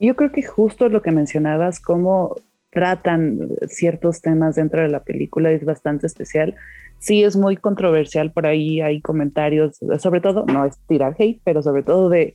Yo 0.00 0.14
creo 0.14 0.30
que 0.30 0.42
justo 0.42 0.88
lo 0.88 1.02
que 1.02 1.10
mencionabas, 1.10 1.80
cómo 1.80 2.36
tratan 2.70 3.48
ciertos 3.66 4.20
temas 4.20 4.56
dentro 4.56 4.82
de 4.82 4.88
la 4.88 5.02
película 5.02 5.50
es 5.50 5.64
bastante 5.64 6.06
especial 6.06 6.54
sí 6.98 7.22
es 7.22 7.36
muy 7.36 7.56
controversial 7.56 8.32
por 8.32 8.46
ahí, 8.46 8.80
hay 8.80 9.00
comentarios, 9.00 9.78
sobre 9.98 10.20
todo, 10.20 10.44
no 10.46 10.64
es 10.64 10.78
tirar 10.86 11.14
hate, 11.18 11.40
pero 11.44 11.62
sobre 11.62 11.82
todo 11.82 12.08
de, 12.08 12.34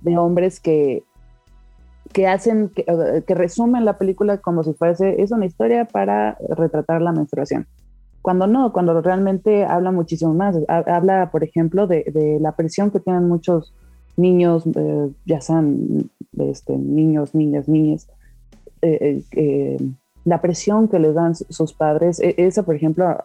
de 0.00 0.18
hombres 0.18 0.60
que, 0.60 1.02
que 2.12 2.26
hacen, 2.26 2.70
que, 2.70 2.84
que, 3.26 3.34
resumen 3.34 3.84
la 3.84 3.98
película 3.98 4.38
como 4.38 4.64
si 4.64 4.72
fuese, 4.74 5.20
es 5.22 5.32
una 5.32 5.46
historia 5.46 5.84
para 5.84 6.36
retratar 6.56 7.02
la 7.02 7.12
menstruación. 7.12 7.66
Cuando 8.22 8.46
no, 8.46 8.72
cuando 8.72 9.00
realmente 9.00 9.64
habla 9.64 9.92
muchísimo 9.92 10.34
más. 10.34 10.56
Habla, 10.68 11.30
por 11.30 11.44
ejemplo, 11.44 11.86
de, 11.86 12.04
de 12.12 12.38
la 12.40 12.52
presión 12.56 12.90
que 12.90 13.00
tienen 13.00 13.28
muchos 13.28 13.72
niños, 14.18 14.64
eh, 14.74 15.10
ya 15.24 15.40
sean 15.40 16.10
este, 16.36 16.76
niños, 16.76 17.34
niñas, 17.34 17.68
niñas, 17.68 18.08
eh, 18.82 19.22
eh, 19.32 19.78
la 20.28 20.40
presión 20.42 20.88
que 20.88 20.98
les 20.98 21.14
dan 21.14 21.34
sus 21.34 21.72
padres, 21.72 22.20
e, 22.20 22.34
esa 22.36 22.62
por 22.62 22.74
ejemplo, 22.74 23.16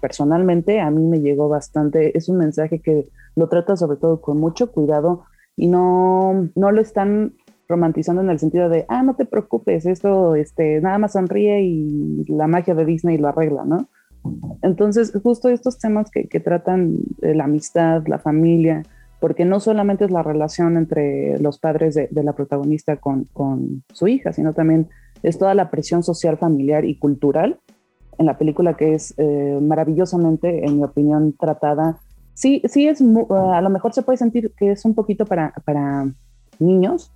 personalmente 0.00 0.80
a 0.80 0.90
mí 0.90 1.06
me 1.06 1.20
llegó 1.20 1.48
bastante, 1.48 2.16
es 2.16 2.28
un 2.28 2.36
mensaje 2.36 2.80
que 2.80 3.08
lo 3.34 3.48
trata 3.48 3.76
sobre 3.76 3.96
todo 3.96 4.20
con 4.20 4.38
mucho 4.38 4.70
cuidado 4.70 5.24
y 5.56 5.68
no, 5.68 6.48
no 6.54 6.70
lo 6.70 6.80
están 6.80 7.32
romantizando 7.66 8.20
en 8.20 8.30
el 8.30 8.38
sentido 8.38 8.68
de, 8.68 8.84
ah, 8.88 9.02
no 9.02 9.14
te 9.14 9.24
preocupes, 9.24 9.86
esto, 9.86 10.34
este, 10.34 10.80
nada 10.80 10.98
más 10.98 11.12
sonríe 11.12 11.62
y 11.62 12.24
la 12.28 12.46
magia 12.46 12.74
de 12.74 12.84
Disney 12.84 13.16
lo 13.16 13.28
arregla, 13.28 13.64
¿no? 13.64 13.88
Entonces, 14.60 15.12
justo 15.22 15.48
estos 15.48 15.78
temas 15.78 16.10
que, 16.10 16.28
que 16.28 16.40
tratan 16.40 16.98
la 17.20 17.44
amistad, 17.44 18.06
la 18.06 18.18
familia, 18.18 18.82
porque 19.18 19.44
no 19.44 19.60
solamente 19.60 20.04
es 20.04 20.10
la 20.10 20.22
relación 20.22 20.76
entre 20.76 21.38
los 21.38 21.58
padres 21.58 21.94
de, 21.94 22.08
de 22.10 22.22
la 22.22 22.32
protagonista 22.32 22.96
con, 22.96 23.24
con, 23.32 23.82
su 23.92 24.08
hija, 24.08 24.32
sino 24.32 24.52
también 24.52 24.88
es 25.22 25.38
toda 25.38 25.54
la 25.54 25.70
presión 25.70 26.02
social, 26.02 26.38
familiar 26.38 26.84
y 26.84 26.98
cultural 26.98 27.58
en 28.20 28.26
la 28.26 28.36
película 28.36 28.76
que 28.76 28.94
es 28.94 29.14
eh, 29.16 29.58
maravillosamente, 29.62 30.66
en 30.66 30.76
mi 30.76 30.84
opinión, 30.84 31.34
tratada. 31.38 31.98
Sí, 32.34 32.62
sí 32.66 32.86
es, 32.86 33.00
a 33.00 33.60
lo 33.62 33.70
mejor 33.70 33.94
se 33.94 34.02
puede 34.02 34.18
sentir 34.18 34.52
que 34.56 34.72
es 34.72 34.84
un 34.84 34.94
poquito 34.94 35.24
para, 35.24 35.54
para 35.64 36.06
niños, 36.58 37.10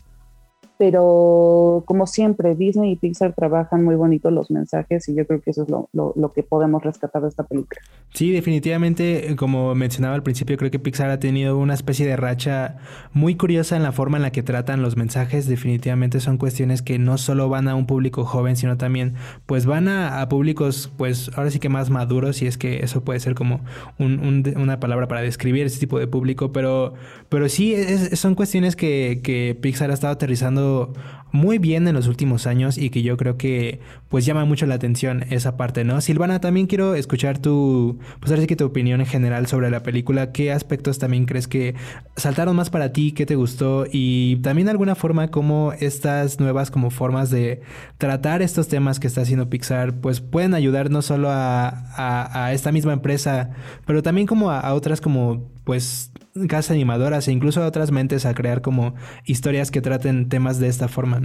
pero 0.77 1.85
como 1.87 2.07
siempre, 2.07 2.55
Disney 2.55 2.93
y 2.93 2.97
Pixar 2.97 3.33
trabajan 3.35 3.85
muy 3.85 3.95
bonito 3.95 4.31
los 4.31 4.51
mensajes 4.51 5.09
y 5.09 5.15
yo 5.15 5.27
creo 5.27 5.41
que 5.41 5.51
eso 5.51 5.63
es 5.63 5.69
lo, 5.69 5.89
lo, 5.93 6.13
lo, 6.17 6.33
que 6.33 6.43
podemos 6.43 6.83
rescatar 6.83 7.23
de 7.23 7.29
esta 7.29 7.45
película. 7.45 7.81
Sí, 8.13 8.33
definitivamente, 8.33 9.37
como 9.37 9.75
mencionaba 9.75 10.17
al 10.17 10.23
principio, 10.25 10.57
creo 10.57 10.71
que 10.71 10.81
Pixar 10.81 11.11
ha 11.11 11.21
tenido 11.21 11.59
una 11.59 11.75
especie 11.75 12.07
de 12.07 12.17
racha 12.17 12.79
muy 13.13 13.37
curiosa 13.37 13.77
en 13.77 13.85
la 13.85 13.93
forma 13.93 14.17
en 14.17 14.23
la 14.23 14.33
que 14.33 14.43
tratan 14.43 14.83
los 14.83 14.97
mensajes. 14.97 15.47
Definitivamente 15.47 16.19
son 16.19 16.39
cuestiones 16.39 16.83
que 16.83 16.99
no 16.99 17.19
solo 17.19 17.49
van 17.49 17.69
a 17.69 17.77
un 17.77 17.87
público 17.87 18.25
joven, 18.25 18.57
sino 18.57 18.77
también 18.77 19.15
pues 19.47 19.67
van 19.67 19.87
a, 19.87 20.21
a 20.21 20.29
públicos 20.29 20.93
pues 20.97 21.31
ahora 21.37 21.51
sí 21.51 21.61
que 21.61 21.69
más 21.69 21.91
maduros, 21.91 22.43
y 22.43 22.47
es 22.47 22.59
que 22.59 22.83
eso 22.83 23.05
puede 23.05 23.21
ser 23.21 23.35
como 23.35 23.61
un, 23.99 24.19
un, 24.19 24.43
una 24.57 24.81
palabra 24.81 25.07
para 25.07 25.21
describir 25.21 25.67
ese 25.67 25.79
tipo 25.79 26.01
de 26.01 26.09
público, 26.09 26.53
pero, 26.53 26.95
pero 27.29 27.49
sí 27.49 27.75
es, 27.75 28.19
son 28.19 28.35
cuestiones 28.35 28.75
que, 28.75 29.21
que 29.23 29.57
Pixar 29.61 29.91
ha 29.91 29.95
estado 29.95 30.13
aterrizando 30.13 30.64
estado 30.65 30.89
muy 31.35 31.59
bien 31.59 31.89
en 31.89 31.97
los 31.97 32.07
últimos 32.07 32.47
años 32.47 32.79
y 32.79 32.91
que 32.91 33.03
yo 33.03 33.17
creo 33.17 33.37
que 33.37 33.81
pues 34.09 34.25
llama 34.25 34.45
mucho 34.45 34.67
la 34.67 34.77
atención 34.77 35.25
esa 35.31 35.57
parte, 35.57 35.83
¿no? 35.83 36.01
Silvana, 36.01 36.41
también 36.41 36.69
quiero 36.69 36.95
escuchar 36.95 37.39
tu, 37.39 37.99
pues 38.21 38.31
ahora 38.31 38.43
sí 38.43 38.47
que 38.47 38.55
tu 38.55 38.65
opinión 38.65 39.01
en 39.01 39.07
general 39.07 39.49
sobre 39.49 39.69
la 39.69 39.83
película, 39.83 40.31
qué 40.31 40.53
aspectos 40.53 41.01
también 41.01 41.27
crees 41.27 41.49
que 41.49 41.75
saltaron 42.15 42.55
más 42.55 42.71
para 42.71 42.93
ti, 42.93 43.11
qué 43.11 43.27
te 43.27 43.35
gustó 43.35 43.85
y 43.91 44.37
también 44.37 44.67
de 44.67 44.71
alguna 44.71 44.95
forma 44.95 45.33
cómo 45.33 45.73
estas 45.81 46.39
nuevas 46.39 46.71
como 46.71 46.91
formas 46.91 47.31
de 47.31 47.63
tratar 47.99 48.41
estos 48.41 48.69
temas 48.69 49.01
que 49.01 49.09
está 49.09 49.23
haciendo 49.23 49.51
Pixar 49.51 50.01
pues 50.01 50.21
pueden 50.21 50.55
ayudar 50.55 50.89
no 50.89 51.03
solo 51.03 51.31
a, 51.33 52.51
esta 52.53 52.71
misma 52.71 52.93
empresa, 52.93 53.51
pero 53.87 54.05
también 54.05 54.29
como 54.29 54.53
a, 54.53 54.61
a 54.61 54.73
otras 54.73 55.01
como 55.01 55.51
pues 55.65 56.13
casas 56.49 56.73
animadoras 56.73 57.29
e 57.29 57.33
incluso 57.33 57.63
a 57.63 57.67
otras 57.67 57.91
mentes 57.91 58.27
a 58.27 58.35
crear 58.35 58.61
como 58.61 58.95
historias 59.25 59.71
que 59.71 59.81
traten 59.81 60.29
temas 60.29 60.59
de 60.59 60.69
esta 60.69 60.89
forma, 60.89 61.21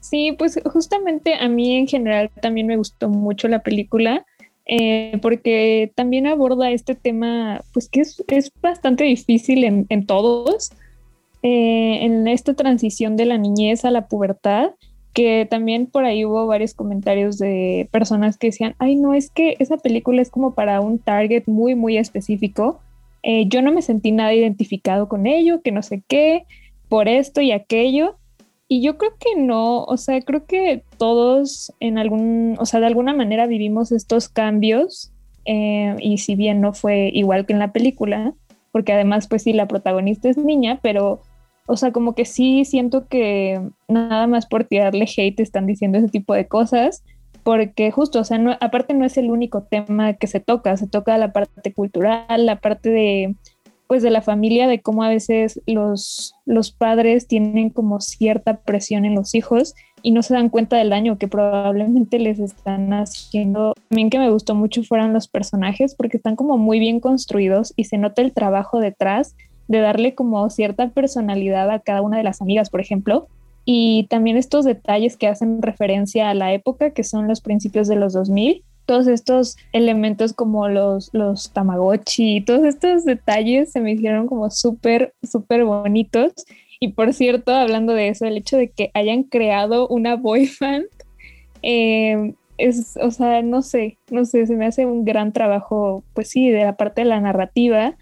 Sí, 0.00 0.34
pues 0.36 0.60
justamente 0.64 1.34
a 1.34 1.48
mí 1.48 1.76
en 1.76 1.86
general 1.86 2.30
también 2.40 2.66
me 2.66 2.76
gustó 2.76 3.08
mucho 3.08 3.48
la 3.48 3.62
película. 3.62 4.26
Eh, 4.64 5.18
porque 5.20 5.92
también 5.96 6.26
aborda 6.26 6.70
este 6.70 6.94
tema, 6.94 7.62
pues 7.72 7.88
que 7.88 8.00
es, 8.00 8.52
bastante 8.62 9.04
difícil 9.04 9.64
en, 9.64 10.06
todos, 10.06 10.70
eh, 11.42 11.98
en 12.02 12.28
esta 12.28 12.54
transición 12.54 13.16
de 13.16 13.26
la 13.26 13.38
niñez 13.38 13.84
a 13.84 13.90
la 13.90 14.06
pubertad, 14.06 14.70
que 15.12 15.46
también 15.50 15.86
por 15.86 16.04
ahí 16.04 16.24
hubo 16.24 16.46
varios 16.46 16.74
comentarios 16.74 17.38
de 17.38 17.88
personas 17.90 18.38
que 18.38 18.48
decían, 18.48 18.74
ay, 18.78 18.96
no, 18.96 19.14
es 19.14 19.30
que 19.30 19.56
esa 19.58 19.76
película 19.78 20.22
es 20.22 20.30
como 20.30 20.54
para 20.54 20.80
un 20.80 20.98
target 20.98 21.44
muy, 21.46 21.74
muy 21.74 21.98
específico, 21.98 22.80
eh, 23.22 23.46
yo 23.48 23.62
no 23.62 23.72
me 23.72 23.82
sentí 23.82 24.10
nada 24.12 24.34
identificado 24.34 25.08
con 25.08 25.26
ello, 25.26 25.60
que 25.62 25.72
no 25.72 25.82
sé 25.82 26.02
qué, 26.08 26.44
por 26.88 27.08
esto 27.08 27.40
y 27.40 27.52
aquello. 27.52 28.16
Y 28.72 28.80
yo 28.80 28.96
creo 28.96 29.12
que 29.20 29.38
no, 29.38 29.84
o 29.84 29.98
sea, 29.98 30.18
creo 30.22 30.46
que 30.46 30.82
todos 30.96 31.74
en 31.78 31.98
algún, 31.98 32.56
o 32.58 32.64
sea, 32.64 32.80
de 32.80 32.86
alguna 32.86 33.12
manera 33.12 33.46
vivimos 33.46 33.92
estos 33.92 34.30
cambios 34.30 35.12
eh, 35.44 35.94
y 35.98 36.16
si 36.16 36.36
bien 36.36 36.62
no 36.62 36.72
fue 36.72 37.10
igual 37.12 37.44
que 37.44 37.52
en 37.52 37.58
la 37.58 37.74
película, 37.74 38.32
porque 38.70 38.94
además 38.94 39.28
pues 39.28 39.42
sí, 39.42 39.52
la 39.52 39.68
protagonista 39.68 40.30
es 40.30 40.38
niña, 40.38 40.80
pero, 40.82 41.20
o 41.66 41.76
sea, 41.76 41.92
como 41.92 42.14
que 42.14 42.24
sí 42.24 42.64
siento 42.64 43.08
que 43.08 43.60
nada 43.88 44.26
más 44.26 44.46
por 44.46 44.64
tirarle 44.64 45.06
hate 45.18 45.40
están 45.40 45.66
diciendo 45.66 45.98
ese 45.98 46.08
tipo 46.08 46.32
de 46.32 46.48
cosas 46.48 47.04
porque 47.42 47.90
justo, 47.90 48.20
o 48.20 48.24
sea, 48.24 48.38
no, 48.38 48.56
aparte 48.58 48.94
no 48.94 49.04
es 49.04 49.18
el 49.18 49.30
único 49.30 49.64
tema 49.64 50.14
que 50.14 50.28
se 50.28 50.40
toca, 50.40 50.78
se 50.78 50.86
toca 50.86 51.18
la 51.18 51.34
parte 51.34 51.74
cultural, 51.74 52.46
la 52.46 52.56
parte 52.56 52.88
de, 52.88 53.34
pues 53.92 54.02
de 54.02 54.08
la 54.08 54.22
familia, 54.22 54.68
de 54.68 54.80
cómo 54.80 55.02
a 55.02 55.10
veces 55.10 55.60
los, 55.66 56.34
los 56.46 56.72
padres 56.72 57.28
tienen 57.28 57.68
como 57.68 58.00
cierta 58.00 58.62
presión 58.62 59.04
en 59.04 59.14
los 59.14 59.34
hijos 59.34 59.74
y 60.00 60.12
no 60.12 60.22
se 60.22 60.32
dan 60.32 60.48
cuenta 60.48 60.78
del 60.78 60.88
daño 60.88 61.18
que 61.18 61.28
probablemente 61.28 62.18
les 62.18 62.38
están 62.38 62.94
haciendo. 62.94 63.74
También 63.90 64.08
que 64.08 64.18
me 64.18 64.30
gustó 64.30 64.54
mucho 64.54 64.82
fueron 64.82 65.12
los 65.12 65.28
personajes 65.28 65.94
porque 65.94 66.16
están 66.16 66.36
como 66.36 66.56
muy 66.56 66.78
bien 66.78 67.00
construidos 67.00 67.74
y 67.76 67.84
se 67.84 67.98
nota 67.98 68.22
el 68.22 68.32
trabajo 68.32 68.80
detrás 68.80 69.36
de 69.68 69.80
darle 69.80 70.14
como 70.14 70.48
cierta 70.48 70.88
personalidad 70.88 71.70
a 71.70 71.80
cada 71.80 72.00
una 72.00 72.16
de 72.16 72.24
las 72.24 72.40
amigas, 72.40 72.70
por 72.70 72.80
ejemplo, 72.80 73.28
y 73.66 74.06
también 74.08 74.38
estos 74.38 74.64
detalles 74.64 75.18
que 75.18 75.28
hacen 75.28 75.60
referencia 75.60 76.30
a 76.30 76.34
la 76.34 76.54
época, 76.54 76.92
que 76.92 77.04
son 77.04 77.28
los 77.28 77.42
principios 77.42 77.88
de 77.88 77.96
los 77.96 78.14
2000. 78.14 78.64
Todos 78.86 79.06
estos 79.06 79.56
elementos 79.72 80.32
como 80.32 80.68
los, 80.68 81.10
los 81.12 81.52
Tamagotchi, 81.52 82.40
todos 82.42 82.64
estos 82.64 83.04
detalles 83.04 83.72
se 83.72 83.80
me 83.80 83.92
hicieron 83.92 84.26
como 84.26 84.50
súper, 84.50 85.14
súper 85.22 85.64
bonitos. 85.64 86.32
Y 86.80 86.88
por 86.88 87.12
cierto, 87.12 87.54
hablando 87.54 87.94
de 87.94 88.08
eso, 88.08 88.26
el 88.26 88.36
hecho 88.36 88.56
de 88.56 88.70
que 88.70 88.90
hayan 88.94 89.22
creado 89.22 89.86
una 89.88 90.16
boy 90.16 90.50
band, 90.60 90.86
eh, 91.62 92.34
es, 92.58 92.98
o 93.00 93.10
sea, 93.10 93.42
no 93.42 93.62
sé, 93.62 93.98
no 94.10 94.24
sé, 94.24 94.46
se 94.46 94.56
me 94.56 94.66
hace 94.66 94.86
un 94.86 95.04
gran 95.04 95.32
trabajo, 95.32 96.04
pues 96.14 96.28
sí, 96.28 96.50
de 96.50 96.64
la 96.64 96.76
parte 96.76 97.02
de 97.02 97.08
la 97.08 97.20
narrativa 97.20 97.96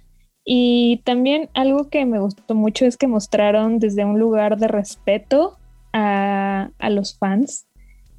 y 0.52 1.00
también 1.04 1.48
algo 1.54 1.90
que 1.90 2.04
me 2.06 2.18
gustó 2.18 2.56
mucho 2.56 2.84
es 2.84 2.96
que 2.96 3.06
mostraron 3.06 3.78
desde 3.78 4.04
un 4.04 4.18
lugar 4.18 4.58
de 4.58 4.66
respeto 4.66 5.56
a, 5.92 6.70
los 6.90 7.16
fans 7.16 7.68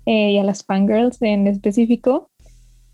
eh, 0.05 0.31
y 0.31 0.37
a 0.37 0.43
las 0.43 0.63
fangirls 0.63 1.21
en 1.21 1.47
específico, 1.47 2.29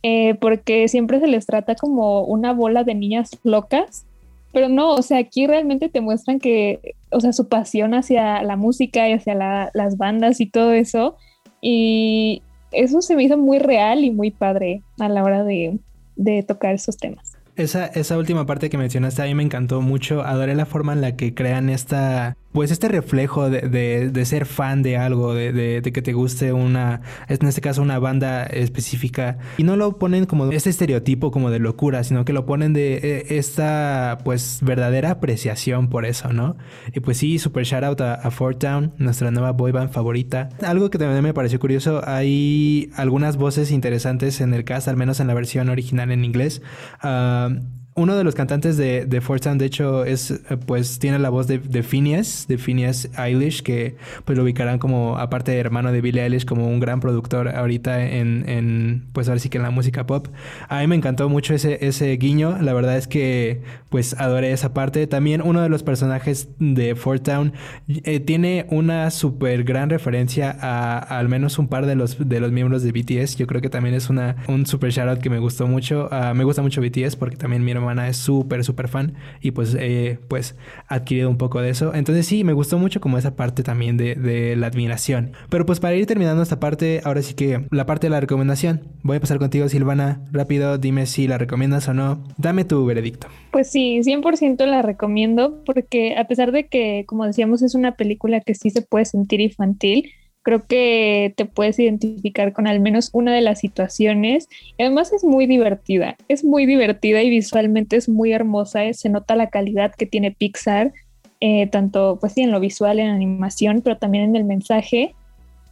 eh, 0.04 0.36
porque 0.36 0.88
siempre 0.88 1.20
se 1.20 1.28
les 1.28 1.46
trata 1.46 1.76
como 1.76 2.24
una 2.24 2.54
bola 2.54 2.84
de 2.84 2.96
niñas 2.96 3.38
locas, 3.44 4.06
pero 4.54 4.70
no, 4.70 4.94
o 4.94 5.02
sea, 5.02 5.20
aquí 5.20 5.46
realmente 5.48 5.90
te 5.90 6.02
muestran 6.02 6.40
que, 6.40 6.96
o 7.12 7.20
sea, 7.20 7.34
su 7.34 7.48
pasión 7.48 7.94
hacia 7.94 8.42
la 8.44 8.56
música 8.56 9.08
y 9.10 9.14
hacia 9.14 9.36
las 9.74 9.98
bandas 9.98 10.40
y 10.40 10.46
todo 10.46 10.72
eso, 10.74 11.16
y 11.62 12.42
eso 12.72 13.02
se 13.02 13.16
me 13.16 13.24
hizo 13.24 13.38
muy 13.38 13.60
real 13.60 14.04
y 14.04 14.12
muy 14.12 14.32
padre 14.32 14.82
a 15.00 15.10
la 15.10 15.24
hora 15.24 15.44
de 15.44 16.44
tocar 16.48 16.74
esos 16.74 16.98
temas. 16.98 17.38
Esa, 17.58 17.88
esa 17.88 18.20
última 18.20 18.46
parte 18.46 18.70
que 18.70 18.78
mencionaste 18.78 19.24
a 19.24 19.26
mí 19.26 19.34
me 19.34 19.42
encantó 19.42 19.82
mucho. 19.82 20.22
Adoré 20.22 20.54
la 20.54 20.68
forma 20.68 20.94
en 20.94 21.02
la 21.02 21.16
que 21.16 21.34
crean 21.34 21.72
esta 21.72 22.38
pues 22.58 22.72
este 22.72 22.88
reflejo 22.88 23.52
de, 23.52 24.26
ser 24.26 24.48
fan 24.48 24.82
de 24.82 24.98
algo, 24.98 25.36
de, 25.36 25.84
que 25.94 26.02
te 26.02 26.14
guste 26.14 26.54
una, 26.54 27.02
en 27.28 27.48
este 27.48 27.62
caso 27.62 27.84
una 27.84 28.00
banda 28.00 28.46
específica, 28.46 29.38
y 29.60 29.64
no 29.64 29.76
lo 29.76 30.00
ponen 30.00 30.26
como 30.26 30.52
este 30.52 30.72
estereotipo 30.72 31.30
como 31.30 31.52
de 31.52 31.60
locura, 31.60 32.04
sino 32.04 32.26
que 32.26 32.34
lo 32.34 32.48
ponen 32.48 32.74
de 32.74 32.96
e, 32.96 33.38
esta 33.38 34.18
pues 34.24 34.58
verdadera 34.64 35.12
apreciación 35.12 35.88
por 35.88 36.08
eso, 36.08 36.34
¿no? 36.34 36.58
Y 36.96 37.00
pues 37.00 37.20
sí, 37.20 37.38
super 37.38 37.64
shout 37.64 37.84
out 37.84 38.02
a, 38.02 38.16
a 38.16 38.32
Fort 38.32 38.58
Town, 38.58 38.92
nuestra 38.98 39.30
nueva 39.30 39.52
boy 39.52 39.72
band 39.72 39.92
favorita. 39.92 40.50
Algo 40.66 40.90
que 40.90 40.98
también 40.98 41.22
me 41.22 41.36
pareció 41.36 41.60
curioso, 41.60 42.02
hay 42.08 42.90
algunas 42.96 43.38
voces 43.38 43.70
interesantes 43.70 44.42
en 44.42 44.56
el 44.56 44.64
cast, 44.64 44.88
al 44.88 44.98
menos 44.98 45.20
en 45.20 45.28
la 45.28 45.36
versión 45.36 45.70
original 45.70 46.10
en 46.10 46.26
inglés. 46.26 46.64
Ah, 47.04 47.50
uno 47.98 48.16
de 48.16 48.24
los 48.24 48.36
cantantes 48.36 48.78
de, 48.78 49.06
de 49.06 49.22
Fort 49.22 49.44
Sound, 49.44 49.60
de 49.60 49.66
hecho, 49.66 50.06
es, 50.06 50.30
eh, 50.30 50.42
pues, 50.66 51.00
tiene 51.00 51.18
la 51.18 51.30
voz 51.30 51.48
de, 51.48 51.58
de 51.58 51.82
Phineas, 51.82 52.46
de 52.48 52.60
Phineas 52.60 53.10
Eilish, 53.18 53.64
que 53.64 53.96
pues 54.24 54.38
lo 54.38 54.44
ubicarán 54.44 54.78
como, 54.78 55.18
aparte 55.18 55.52
de 55.52 55.58
hermano 55.58 55.92
de 55.92 56.00
Billie 56.00 56.24
Eilish, 56.24 56.46
como 56.46 56.68
un 56.68 56.80
gran 56.80 57.00
productor 57.00 57.50
ahorita 57.50 58.08
en, 58.08 58.48
en, 58.48 59.06
pues 59.14 59.28
ahora 59.28 59.40
sí 59.40 59.50
que 59.50 59.58
en 59.58 59.64
la 59.64 59.72
música 59.72 60.06
pop. 60.06 60.28
A 60.70 60.80
mí 60.82 60.88
me 60.88 60.96
encantó 60.96 61.28
mucho 61.28 61.56
ese, 61.56 61.80
ese 61.86 62.16
guiño, 62.18 62.60
la 62.62 62.74
verdad 62.74 62.98
es 62.98 63.08
que, 63.08 63.62
pues, 63.90 64.14
adoré 64.20 64.52
esa 64.52 64.76
parte. 64.76 65.08
También 65.08 65.42
uno 65.42 65.62
de 65.62 65.70
los 65.70 65.82
personajes 65.82 66.50
de 66.60 66.96
Fort 66.96 67.24
Town 67.24 67.54
eh, 67.88 68.20
tiene 68.20 68.68
una 68.70 69.10
súper 69.10 69.64
gran 69.64 69.90
referencia 69.90 70.56
a, 70.62 71.00
al 71.00 71.30
menos 71.30 71.58
un 71.58 71.68
par 71.68 71.88
de 71.88 71.96
los, 71.96 72.30
de 72.30 72.40
los 72.40 72.52
miembros 72.52 72.84
de 72.84 72.92
BTS. 72.92 73.38
Yo 73.38 73.48
creo 73.48 73.60
que 73.60 73.70
también 73.70 73.96
es 73.96 74.12
una, 74.12 74.36
un 74.48 74.68
super 74.68 74.92
shoutout 74.92 75.20
que 75.20 75.32
me 75.32 75.40
gustó 75.40 75.66
mucho. 75.66 76.10
Ah, 76.12 76.36
me 76.36 76.44
gusta 76.44 76.62
mucho 76.62 76.80
BTS 76.80 77.16
porque 77.16 77.38
también 77.38 77.66
mi 77.66 77.72
hermano 77.72 77.87
es 78.10 78.18
súper, 78.18 78.64
súper 78.64 78.88
fan 78.88 79.14
y 79.42 79.52
pues, 79.52 79.76
eh, 79.80 80.20
pues 80.28 80.56
adquirido 80.88 81.30
un 81.30 81.38
poco 81.38 81.62
de 81.62 81.70
eso. 81.70 81.94
Entonces 81.94 82.26
sí, 82.26 82.44
me 82.44 82.54
gustó 82.54 82.78
mucho 82.78 83.02
como 83.02 83.18
esa 83.18 83.36
parte 83.36 83.64
también 83.64 83.98
de, 83.98 84.16
de, 84.16 84.56
la 84.56 84.68
admiración. 84.68 85.32
Pero 85.50 85.66
pues 85.66 85.80
para 85.80 85.96
ir 85.96 86.06
terminando 86.06 86.42
esta 86.44 86.60
parte, 86.60 87.02
ahora 87.04 87.22
sí 87.22 87.34
que 87.34 87.66
la 87.72 87.86
parte 87.86 88.08
de 88.08 88.12
la 88.12 88.20
recomendación. 88.20 88.82
Voy 89.04 89.18
a 89.18 89.20
pasar 89.20 89.40
contigo, 89.40 89.70
Silvana. 89.70 90.22
Rápido, 90.32 90.78
dime 90.78 91.06
si 91.06 91.28
la 91.28 91.38
recomiendas 91.38 91.88
o 91.88 91.94
no. 91.94 92.24
Dame 92.38 92.66
tu 92.66 92.86
veredicto. 92.86 93.28
Pues 93.52 93.72
sí, 93.72 94.00
100% 94.02 94.66
la 94.66 94.82
recomiendo 94.82 95.64
porque 95.66 96.16
a 96.18 96.28
pesar 96.28 96.52
de 96.52 96.68
que, 96.68 97.06
como 97.08 97.26
decíamos, 97.26 97.62
es 97.62 97.76
una 97.76 97.96
película 97.96 98.42
que 98.42 98.56
sí 98.56 98.70
se 98.70 98.82
puede 98.82 99.06
sentir 99.06 99.42
infantil, 99.42 100.12
creo 100.48 100.66
que 100.66 101.34
te 101.36 101.44
puedes 101.44 101.78
identificar 101.78 102.54
con 102.54 102.68
al 102.68 102.80
menos 102.80 103.10
una 103.12 103.36
de 103.36 103.42
las 103.42 103.60
situaciones. 103.60 104.48
Y 104.78 104.84
además 104.84 105.12
es 105.12 105.26
muy 105.26 105.46
divertida, 105.46 106.16
es 106.30 106.46
muy 106.46 106.66
divertida 106.66 107.22
y 107.22 107.30
visualmente 107.30 107.98
es 107.98 108.08
muy 108.08 108.32
hermosa. 108.32 108.86
Eh, 108.86 108.94
se 108.94 109.10
nota 109.10 109.36
la 109.36 109.50
calidad 109.50 109.94
que 109.94 110.06
tiene 110.06 110.32
Pixar, 110.32 110.94
eh, 111.42 111.68
tanto 111.68 112.18
pues 112.22 112.32
sí 112.32 112.44
en 112.44 112.52
lo 112.52 112.62
visual, 112.62 113.02
en 113.02 113.10
animación, 113.10 113.82
pero 113.82 113.98
también 113.98 114.24
en 114.24 114.38
el 114.38 114.46
mensaje. 114.46 115.16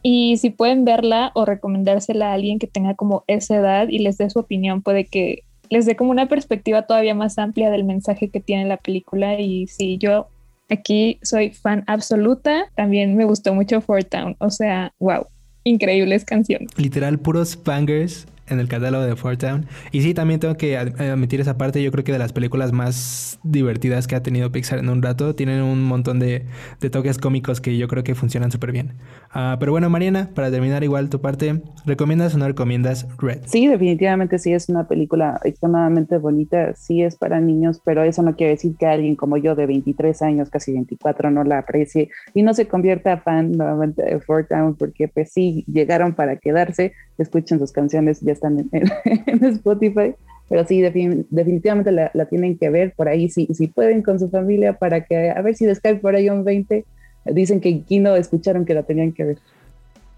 Y 0.02 0.36
si 0.36 0.50
pueden 0.50 0.84
verla 0.84 1.30
o 1.34 1.46
recomendársela 1.46 2.32
a 2.32 2.34
alguien 2.34 2.58
que 2.58 2.66
tenga 2.66 2.92
como 2.92 3.24
esa 3.28 3.56
edad 3.56 3.88
y 3.88 4.00
les 4.00 4.18
dé 4.18 4.28
su 4.28 4.40
opinión, 4.40 4.82
puede 4.82 5.06
que 5.06 5.42
les 5.70 5.86
dé 5.86 5.96
como 5.96 6.10
una 6.10 6.28
perspectiva 6.28 6.82
todavía 6.82 7.14
más 7.14 7.38
amplia 7.38 7.70
del 7.70 7.84
mensaje 7.84 8.28
que 8.28 8.40
tiene 8.40 8.66
la 8.66 8.76
película. 8.76 9.40
Y 9.40 9.68
si 9.68 9.96
yo 9.96 10.28
Aquí 10.68 11.18
soy 11.22 11.50
fan 11.50 11.84
absoluta. 11.86 12.66
También 12.74 13.16
me 13.16 13.24
gustó 13.24 13.54
mucho 13.54 13.80
Fort 13.80 14.08
Town. 14.08 14.36
O 14.38 14.50
sea, 14.50 14.92
wow, 14.98 15.26
increíbles 15.64 16.24
canciones. 16.24 16.68
Literal, 16.76 17.18
puros 17.18 17.62
bangers 17.62 18.26
en 18.48 18.60
el 18.60 18.68
catálogo 18.68 19.04
de 19.04 19.16
Fort 19.16 19.40
Town. 19.40 19.66
Y 19.92 20.02
sí, 20.02 20.14
también 20.14 20.40
tengo 20.40 20.56
que 20.56 20.76
admitir 20.76 21.40
esa 21.40 21.56
parte. 21.58 21.82
Yo 21.82 21.90
creo 21.90 22.04
que 22.04 22.12
de 22.12 22.18
las 22.18 22.32
películas 22.32 22.72
más 22.72 23.38
divertidas 23.42 24.06
que 24.06 24.16
ha 24.16 24.22
tenido 24.22 24.52
Pixar 24.52 24.78
en 24.78 24.88
un 24.88 25.02
rato, 25.02 25.34
tienen 25.34 25.62
un 25.62 25.82
montón 25.82 26.18
de, 26.18 26.46
toques 26.90 27.18
cómicos 27.18 27.60
que 27.60 27.76
yo 27.76 27.88
creo 27.88 28.04
que 28.04 28.14
funcionan 28.14 28.52
súper 28.52 28.72
bien. 28.72 28.94
Ah, 29.30 29.56
pero 29.58 29.72
bueno, 29.72 29.90
Mariana, 29.90 30.30
para 30.34 30.50
terminar 30.50 30.84
igual 30.84 31.10
tu 31.10 31.20
parte, 31.20 31.62
¿recomiendas 31.84 32.34
o 32.34 32.38
no 32.38 32.46
recomiendas 32.46 33.06
Red? 33.18 33.40
Sí, 33.46 33.66
definitivamente 33.66 34.38
sí 34.38 34.52
es 34.52 34.68
una 34.68 34.86
película 34.86 35.40
extremadamente 35.44 36.18
bonita. 36.18 36.74
Sí 36.74 37.02
es 37.02 37.16
para 37.16 37.40
niños, 37.40 37.80
pero 37.84 38.02
eso 38.02 38.22
no 38.22 38.36
quiere 38.36 38.52
decir 38.52 38.76
que 38.78 38.86
alguien 38.86 39.16
como 39.16 39.36
yo 39.36 39.54
de 39.54 39.66
23 39.66 40.22
años, 40.22 40.50
casi 40.50 40.72
24, 40.72 41.30
no 41.30 41.44
la 41.44 41.58
aprecie 41.58 42.10
y 42.34 42.42
no 42.42 42.54
se 42.54 42.68
convierta 42.68 43.18
fan 43.18 43.52
nuevamente 43.52 44.02
de 44.02 44.20
Fort 44.20 44.48
Town 44.48 44.76
porque 44.76 45.08
pues 45.08 45.32
sí, 45.32 45.64
llegaron 45.66 46.14
para 46.14 46.36
quedarse. 46.36 46.92
Escuchen 47.18 47.58
sus 47.58 47.72
canciones, 47.72 48.20
ya 48.20 48.32
están 48.36 48.68
en, 48.72 49.44
Spotify, 49.44 50.14
pero 50.48 50.66
sí, 50.66 50.80
definitivamente 50.80 51.92
la, 51.92 52.10
tienen 52.26 52.56
que 52.56 52.70
ver 52.70 52.92
por 52.96 53.08
ahí, 53.08 53.28
si, 53.28 53.46
si 53.46 53.66
pueden 53.66 54.02
con 54.02 54.18
su 54.18 54.30
familia, 54.30 54.74
para 54.74 55.04
que 55.04 55.30
a 55.30 55.40
ver 55.42 55.54
si 55.54 55.66
cae 55.82 55.96
por 55.96 56.14
ahí 56.14 56.28
un 56.28 56.44
20. 56.44 56.84
Dicen 57.26 57.60
que 57.60 57.82
Kino 57.82 58.14
escucharon 58.14 58.64
que 58.64 58.74
la 58.74 58.84
tenían 58.84 59.12
que 59.12 59.24
ver. 59.24 59.38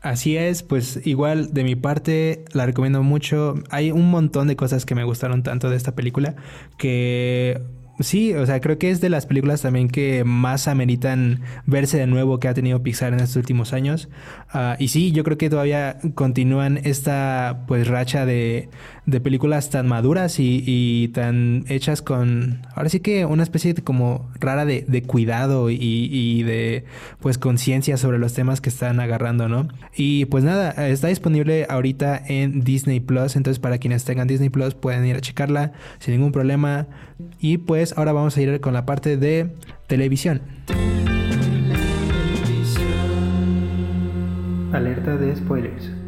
Así 0.01 0.37
es, 0.37 0.63
pues 0.63 1.01
igual 1.07 1.53
de 1.53 1.65
mi 1.65 1.75
parte 1.75 2.45
la 2.53 2.67
recomiendo 2.67 3.03
mucho. 3.03 3.55
Hay 3.71 3.91
un 3.91 4.11
montón 4.11 4.47
de 4.47 4.55
cosas 4.55 4.85
que 4.85 4.95
me 4.95 5.05
gustaron 5.05 5.43
tanto 5.43 5.71
de 5.71 5.77
esta 5.77 5.95
película 5.95 6.37
que 6.77 7.61
Sí, 8.01 8.33
o 8.33 8.47
sea, 8.47 8.61
creo 8.61 8.79
que 8.79 8.91
es 8.91 9.01
de 9.01 9.09
las 9.09 9.27
películas 9.27 9.63
también 9.63 9.89
que 9.89 10.23
más 10.25 10.69
ameritan 10.69 11.41
verse 11.67 11.99
de 11.99 12.07
nuevo 12.07 12.39
que 12.39 12.47
ha 12.47 12.55
tenido 12.55 12.81
Pixar 12.83 13.13
en 13.13 13.19
estos 13.19 13.37
últimos 13.37 13.73
años. 13.73 14.09
Ah, 14.51 14.77
y 14.79 14.89
sí, 14.89 15.11
yo 15.11 15.25
creo 15.25 15.37
que 15.37 15.51
todavía 15.51 15.99
continúan 16.15 16.79
esta 16.85 17.65
pues 17.67 17.89
racha 17.89 18.25
de, 18.25 18.69
de 19.09 19.21
películas 19.21 19.71
tan 19.71 19.89
maduras 19.89 20.37
y, 20.39 21.11
tan 21.15 21.65
hechas 21.69 22.03
con, 22.03 22.61
ahora 22.75 22.91
sí 22.91 23.01
que 23.01 23.25
una 23.25 23.43
especie 23.43 23.73
de 23.73 23.83
como 23.83 24.31
rara 24.39 24.67
de, 24.67 24.85
de 24.87 25.03
cuidado 25.03 25.71
y, 25.71 25.79
y, 25.81 26.43
de 26.43 26.85
pues 27.21 27.39
conciencia 27.39 27.97
sobre 27.97 28.19
los 28.19 28.35
temas 28.35 28.61
que 28.61 28.69
están 28.69 29.01
agarrando, 29.01 29.49
¿no? 29.49 29.67
Y 29.97 30.27
pues 30.27 30.45
nada, 30.45 30.89
está 30.89 31.09
disponible 31.09 31.67
ahorita 31.71 32.23
en 32.29 32.61
Disney 32.65 33.01
Plus, 33.01 33.35
entonces 33.35 33.59
para 33.59 33.79
quienes 33.79 34.05
tengan 34.05 34.29
Disney 34.29 34.51
Plus 34.51 34.75
pueden 34.75 35.07
ir 35.07 35.17
a 35.17 35.21
checarla 35.23 35.73
sin 36.01 36.13
ningún 36.13 36.33
problema. 36.33 36.87
Y 37.41 37.57
pues 37.57 37.97
ahora 37.97 38.13
vamos 38.13 38.37
a 38.37 38.43
ir 38.43 38.61
con 38.61 38.75
la 38.75 38.85
parte 38.85 39.17
de 39.17 39.49
televisión. 39.87 40.43
Alerta 44.73 45.17
de 45.17 45.35
spoilers. 45.35 45.99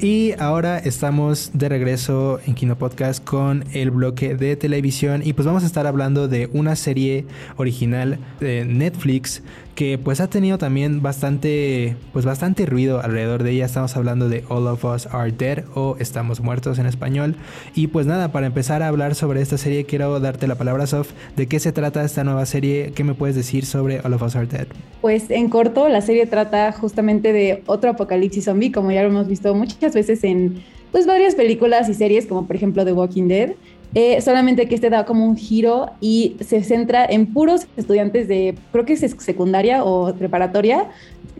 Y 0.00 0.32
ahora 0.38 0.78
estamos 0.78 1.50
de 1.54 1.68
regreso 1.68 2.40
en 2.46 2.54
Kino 2.54 2.76
Podcast 2.76 3.24
con 3.24 3.64
el 3.72 3.90
bloque 3.90 4.34
de 4.34 4.56
televisión. 4.56 5.22
Y 5.24 5.32
pues 5.32 5.46
vamos 5.46 5.62
a 5.62 5.66
estar 5.66 5.86
hablando 5.86 6.28
de 6.28 6.50
una 6.52 6.76
serie 6.76 7.24
original 7.56 8.18
de 8.40 8.64
Netflix 8.64 9.42
que 9.74 9.98
pues 9.98 10.20
ha 10.20 10.28
tenido 10.28 10.58
también 10.58 11.02
bastante 11.02 11.96
pues 12.12 12.24
bastante 12.24 12.66
ruido 12.66 13.00
alrededor 13.00 13.42
de 13.42 13.52
ella. 13.52 13.66
Estamos 13.66 13.96
hablando 13.96 14.28
de 14.28 14.44
All 14.48 14.66
of 14.66 14.84
Us 14.84 15.06
Are 15.06 15.32
Dead 15.32 15.64
o 15.74 15.96
Estamos 15.98 16.40
Muertos 16.40 16.78
en 16.78 16.86
español. 16.86 17.36
Y 17.74 17.88
pues 17.88 18.06
nada, 18.06 18.32
para 18.32 18.46
empezar 18.46 18.82
a 18.82 18.88
hablar 18.88 19.14
sobre 19.14 19.40
esta 19.40 19.58
serie 19.58 19.84
quiero 19.84 20.18
darte 20.20 20.46
la 20.46 20.54
palabra 20.56 20.86
Sof, 20.86 21.12
¿de 21.36 21.46
qué 21.46 21.60
se 21.60 21.72
trata 21.72 22.04
esta 22.04 22.24
nueva 22.24 22.46
serie? 22.46 22.92
¿Qué 22.94 23.04
me 23.04 23.14
puedes 23.14 23.36
decir 23.36 23.66
sobre 23.66 24.00
All 24.00 24.12
of 24.12 24.22
Us 24.22 24.36
Are 24.36 24.46
Dead? 24.46 24.66
Pues 25.00 25.30
en 25.30 25.48
corto, 25.48 25.88
la 25.88 26.00
serie 26.00 26.26
trata 26.26 26.72
justamente 26.72 27.32
de 27.32 27.62
otro 27.66 27.90
apocalipsis 27.90 28.44
zombie, 28.44 28.72
como 28.72 28.92
ya 28.92 29.02
lo 29.02 29.08
hemos 29.08 29.28
visto 29.28 29.54
muchas 29.54 29.94
veces 29.94 30.22
en 30.24 30.62
pues 30.94 31.06
varias 31.06 31.34
películas 31.34 31.88
y 31.88 31.94
series, 31.94 32.24
como 32.24 32.46
por 32.46 32.54
ejemplo 32.54 32.84
The 32.84 32.92
Walking 32.92 33.26
Dead. 33.26 33.54
Eh, 33.94 34.20
solamente 34.20 34.66
que 34.66 34.74
este 34.74 34.90
da 34.90 35.04
como 35.04 35.24
un 35.24 35.36
giro 35.36 35.90
y 36.00 36.36
se 36.40 36.64
centra 36.64 37.04
en 37.04 37.32
puros 37.32 37.68
estudiantes 37.76 38.26
de, 38.26 38.56
creo 38.72 38.84
que 38.84 38.94
es 38.94 39.14
secundaria 39.18 39.84
o 39.84 40.12
preparatoria. 40.14 40.88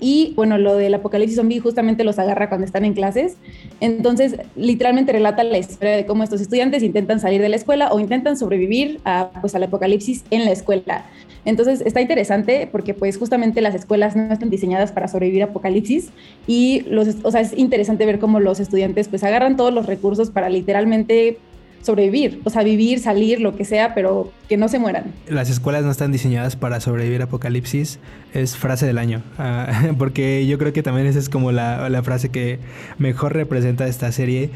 Y 0.01 0.35
bueno, 0.37 0.59
lo 0.59 0.77
del 0.77 0.95
apocalipsis 0.95 1.37
zombie 1.37 1.61
justamente 1.61 2.05
los 2.05 2.19
agarra 2.19 2.49
cuando 2.49 2.65
están 2.65 2.85
en 2.85 2.95
clases. 2.95 3.37
Entonces, 3.81 4.37
literalmente 4.55 5.13
relata 5.13 5.43
la 5.43 5.59
historia 5.59 5.97
de 5.97 6.07
cómo 6.07 6.23
estos 6.23 6.41
estudiantes 6.41 6.83
intentan 6.83 7.21
salir 7.21 7.41
de 7.41 7.49
la 7.49 7.57
escuela 7.57 7.93
o 7.93 7.99
intentan 7.99 8.37
sobrevivir 8.37 9.01
a, 9.05 9.31
pues, 9.41 9.55
al 9.55 9.63
apocalipsis 9.65 10.25
en 10.31 10.45
la 10.45 10.53
escuela. 10.53 11.07
Entonces, 11.45 11.81
está 11.81 12.01
interesante 12.01 12.69
porque 12.71 12.95
pues 12.95 13.19
justamente 13.19 13.61
las 13.61 13.75
escuelas 13.75 14.17
no 14.17 14.33
están 14.33 14.51
diseñadas 14.51 14.93
para 14.93 15.09
sobrevivir 15.09 15.43
a 15.43 15.47
apocalipsis 15.47 16.11
y 16.47 16.83
los, 16.89 17.09
o 17.23 17.31
sea, 17.31 17.41
es 17.41 17.57
interesante 17.57 18.07
ver 18.07 18.19
cómo 18.19 18.41
los 18.41 18.61
estudiantes 18.61 19.09
pues 19.09 19.25
agarran 19.25 19.57
todos 19.57 19.73
los 19.73 19.87
recursos 19.87 20.31
para 20.31 20.49
literalmente 20.49 21.39
sobrevivir, 21.85 22.41
o 22.45 22.51
sea, 22.51 22.63
vivir, 22.63 22.99
salir, 22.99 23.41
lo 23.41 23.57
que 23.57 23.65
sea, 23.65 23.95
pero 23.95 24.33
que 24.49 24.57
no 24.57 24.69
se 24.69 24.79
mueran. 24.79 25.13
Las 25.29 25.51
escuelas 25.51 25.85
no 25.85 25.91
están 25.91 26.13
diseñadas 26.13 26.57
para 26.57 26.81
sobrevivir 26.81 27.23
apocalipsis, 27.23 27.99
es 28.33 28.57
frase 28.57 28.87
del 28.87 28.99
año, 28.99 29.23
ah, 29.39 29.93
porque 29.99 30.47
yo 30.47 30.59
creo 30.59 30.73
que 30.73 30.83
también 30.83 31.07
esa 31.07 31.19
es 31.19 31.29
como 31.29 31.53
la, 31.53 31.89
la 31.91 32.03
frase 32.03 32.31
que 32.31 32.59
mejor 32.99 33.35
representa 33.35 33.87
esta 33.87 34.11
serie. 34.13 34.51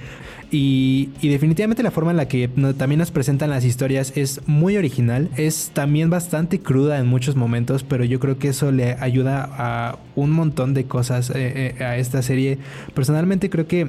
Y, 0.50 1.10
y, 1.20 1.28
definitivamente 1.28 1.82
la 1.82 1.90
forma 1.90 2.10
en 2.10 2.16
la 2.16 2.26
que 2.26 2.48
también 2.78 2.98
nos 2.98 3.10
presentan 3.10 3.50
las 3.50 3.66
historias 3.66 4.16
es 4.16 4.40
muy 4.46 4.78
original, 4.78 5.28
es 5.36 5.70
también 5.74 6.08
bastante 6.08 6.60
cruda 6.60 6.98
en 6.98 7.06
muchos 7.06 7.36
momentos, 7.36 7.82
pero 7.82 8.02
yo 8.04 8.18
creo 8.18 8.38
que 8.38 8.48
eso 8.48 8.72
le 8.72 8.92
ayuda 8.98 9.46
a 9.58 9.98
un 10.16 10.30
montón 10.30 10.72
de 10.72 10.84
cosas 10.84 11.28
eh, 11.28 11.74
eh, 11.78 11.84
a 11.84 11.98
esta 11.98 12.22
serie. 12.22 12.56
Personalmente 12.94 13.50
creo 13.50 13.66
que 13.66 13.88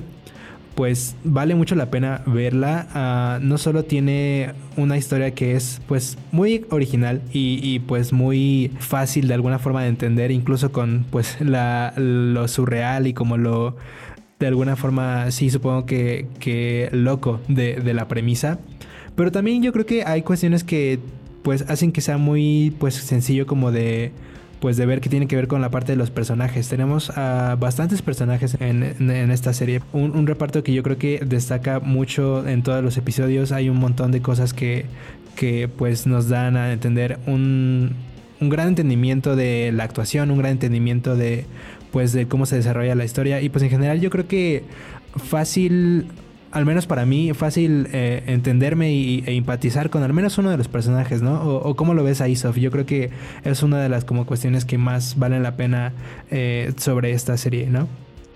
pues 0.80 1.14
vale 1.26 1.56
mucho 1.56 1.76
la 1.76 1.92
pena 1.92 2.22
verla. 2.26 2.88
Ah, 2.94 3.40
no 3.42 3.58
solo 3.58 3.84
tiene 3.84 4.54
una 4.78 4.96
historia 4.96 5.32
que 5.32 5.58
es 5.58 5.82
pues 5.90 6.18
muy 6.32 6.66
original 6.70 7.22
y, 7.34 7.80
pues 7.80 8.14
muy 8.14 8.72
fácil 8.80 9.28
de 9.28 9.34
alguna 9.34 9.60
forma 9.60 9.84
de 9.84 9.90
entender, 9.90 10.32
incluso 10.32 10.72
con 10.72 11.06
pues 11.10 11.36
la, 11.42 11.92
lo 11.98 12.48
surreal 12.48 13.08
y 13.08 13.14
como 13.14 13.36
lo 13.36 13.76
de 14.40 14.48
alguna 14.48 14.78
forma 14.78 15.32
sí 15.32 15.50
supongo 15.50 15.86
que, 15.86 16.28
que 16.40 16.88
loco 16.94 17.42
de, 17.50 17.76
de 17.76 17.94
la 17.94 18.08
premisa. 18.08 18.58
Pero 19.18 19.34
también 19.34 19.62
yo 19.62 19.74
creo 19.74 19.86
que 19.86 20.06
hay 20.06 20.22
cuestiones 20.22 20.64
que 20.64 20.98
pues 21.44 21.64
hacen 21.70 21.92
que 21.92 22.00
sea 22.00 22.18
muy 22.18 22.74
pues 22.80 22.96
sencillo 22.96 23.46
como 23.46 23.74
de 23.74 24.14
pues 24.60 24.78
de 24.78 24.86
ver 24.86 25.02
que 25.02 25.10
tiene 25.10 25.28
que 25.28 25.36
ver 25.36 25.48
con 25.48 25.62
la 25.62 25.70
parte 25.70 25.94
de 25.94 25.96
los 25.96 26.12
personajes. 26.12 26.68
Tenemos 26.68 27.12
a 27.18 27.56
bastantes 27.60 28.02
personajes 28.02 28.58
en, 28.60 28.84
esta 29.32 29.54
serie. 29.54 29.82
Un, 29.94 30.28
reparto 30.28 30.64
que 30.64 30.74
yo 30.74 30.84
creo 30.84 30.98
que 30.98 31.20
destaca 31.26 31.80
mucho 31.80 32.48
en 32.48 32.64
todos 32.64 32.84
los 32.84 32.98
episodios. 32.98 33.52
Hay 33.52 33.70
un 33.70 33.78
montón 33.78 34.12
de 34.12 34.22
cosas 34.22 34.54
que, 34.54 34.86
que 35.36 35.68
pues 35.70 36.08
nos 36.08 36.28
dan 36.28 36.58
a 36.58 36.74
entender 36.74 37.20
un, 37.26 37.96
un 38.42 38.50
gran 38.50 38.68
entendimiento 38.68 39.36
de 39.36 39.72
la 39.74 39.86
actuación, 39.86 40.32
un 40.32 40.40
gran 40.40 40.54
entendimiento 40.54 41.16
de 41.16 41.46
pues 41.92 42.14
de 42.14 42.28
cómo 42.28 42.46
se 42.46 42.56
desarrolla 42.56 42.96
la 42.96 43.06
historia. 43.06 43.42
Y 43.42 43.50
pues 43.50 43.64
en 43.64 43.70
general 43.70 44.00
yo 44.00 44.10
creo 44.10 44.28
que 44.28 44.64
fácil 45.16 46.08
al 46.52 46.66
menos 46.66 46.88
para 46.88 47.06
mí, 47.06 47.34
fácil 47.34 47.88
eh, 47.94 48.24
entenderme 48.28 48.92
y, 48.92 49.24
e 49.26 49.36
empatizar 49.36 49.90
con 49.90 50.04
al 50.04 50.14
menos 50.14 50.38
uno 50.38 50.50
de 50.50 50.58
los 50.58 50.68
personajes, 50.68 51.22
¿no? 51.22 51.42
O, 51.44 51.76
cómo 51.76 51.94
lo 51.94 52.04
ves 52.04 52.22
ahí, 52.22 52.36
Sof. 52.36 52.58
Yo 52.58 52.72
creo 52.72 52.86
que 52.86 53.12
es 53.44 53.64
una 53.64 53.82
de 53.82 53.90
las 53.90 54.06
como 54.06 54.26
cuestiones 54.26 54.66
que 54.66 54.78
más 54.78 55.18
valen 55.18 55.44
la 55.44 55.56
pena 55.56 55.94
eh, 56.32 56.74
sobre 56.78 57.12
esta 57.12 57.38
serie, 57.38 57.68
¿no? 57.68 57.88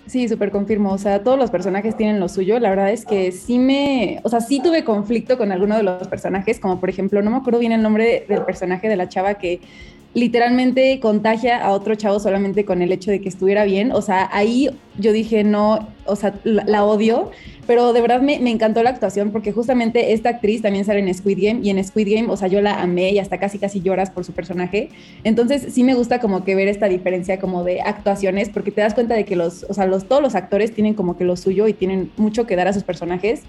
Sí, 0.05 0.27
súper 0.27 0.51
confirmo. 0.51 0.91
O 0.91 0.97
sea, 0.97 1.23
todos 1.23 1.39
los 1.39 1.49
personajes 1.49 1.95
tienen 1.95 2.19
lo 2.19 2.27
suyo. 2.27 2.59
La 2.59 2.69
verdad 2.69 2.91
es 2.91 3.05
que 3.05 3.31
sí 3.31 3.57
me, 3.57 4.19
o 4.23 4.29
sea, 4.29 4.41
sí 4.41 4.61
tuve 4.61 4.83
conflicto 4.83 5.37
con 5.37 5.51
alguno 5.51 5.77
de 5.77 5.83
los 5.83 6.07
personajes, 6.07 6.59
como 6.59 6.79
por 6.79 6.89
ejemplo, 6.89 7.21
no 7.21 7.31
me 7.31 7.37
acuerdo 7.37 7.59
bien 7.59 7.71
el 7.71 7.81
nombre 7.81 8.25
del 8.27 8.43
personaje 8.43 8.89
de 8.89 8.95
la 8.97 9.07
chava 9.07 9.35
que 9.35 9.61
literalmente 10.13 10.99
contagia 10.99 11.63
a 11.63 11.71
otro 11.71 11.95
chavo 11.95 12.19
solamente 12.19 12.65
con 12.65 12.81
el 12.81 12.91
hecho 12.91 13.09
de 13.09 13.19
que 13.19 13.29
estuviera 13.29 13.65
bien. 13.65 13.91
O 13.91 14.01
sea, 14.01 14.29
ahí 14.31 14.69
yo 14.97 15.11
dije, 15.11 15.43
no, 15.43 15.87
o 16.05 16.15
sea, 16.15 16.35
la, 16.43 16.85
odio, 16.85 17.31
pero 17.65 17.93
de 17.93 18.01
verdad 18.01 18.21
me, 18.21 18.35
encantó 18.49 18.83
la 18.83 18.91
actuación 18.91 19.31
porque 19.31 19.51
justamente 19.51 20.13
esta 20.13 20.29
actriz 20.29 20.61
también 20.61 20.85
sale 20.85 20.99
en 20.99 21.11
Squid 21.13 21.39
Game 21.41 21.59
y 21.63 21.71
en 21.71 21.83
Squid 21.83 22.13
Game, 22.13 22.31
o 22.31 22.37
sea, 22.37 22.47
yo 22.47 22.61
la 22.61 22.81
amé 22.81 23.11
y 23.11 23.19
hasta 23.19 23.39
casi 23.39 23.57
casi 23.57 23.81
lloras 23.81 24.11
por 24.11 24.23
su 24.23 24.33
personaje. 24.33 24.89
Entonces 25.23 25.73
sí 25.73 25.83
me 25.83 25.95
gusta 25.95 26.19
como 26.19 26.43
que 26.43 26.53
ver 26.53 26.67
esta 26.67 26.87
diferencia 26.87 27.39
como 27.39 27.63
de 27.63 27.81
actuaciones 27.81 28.49
porque 28.49 28.71
te 28.71 28.81
das 28.81 28.93
cuenta 28.93 29.15
de 29.15 29.25
que 29.25 29.35
los, 29.35 29.65
o 29.67 29.73
sea, 29.73 29.87
los, 29.87 30.05
todos 30.07 30.21
los 30.21 30.35
actores 30.35 30.73
tienen 30.73 30.93
como 30.93 31.17
que 31.17 31.23
lo 31.23 31.35
suyo 31.37 31.67
y 31.67 31.73
tienen 31.73 32.11
mucho 32.17 32.45
que 32.45 32.55
dar 32.55 32.67
a 32.67 32.73
sus 32.73 32.83
personajes 32.83 33.41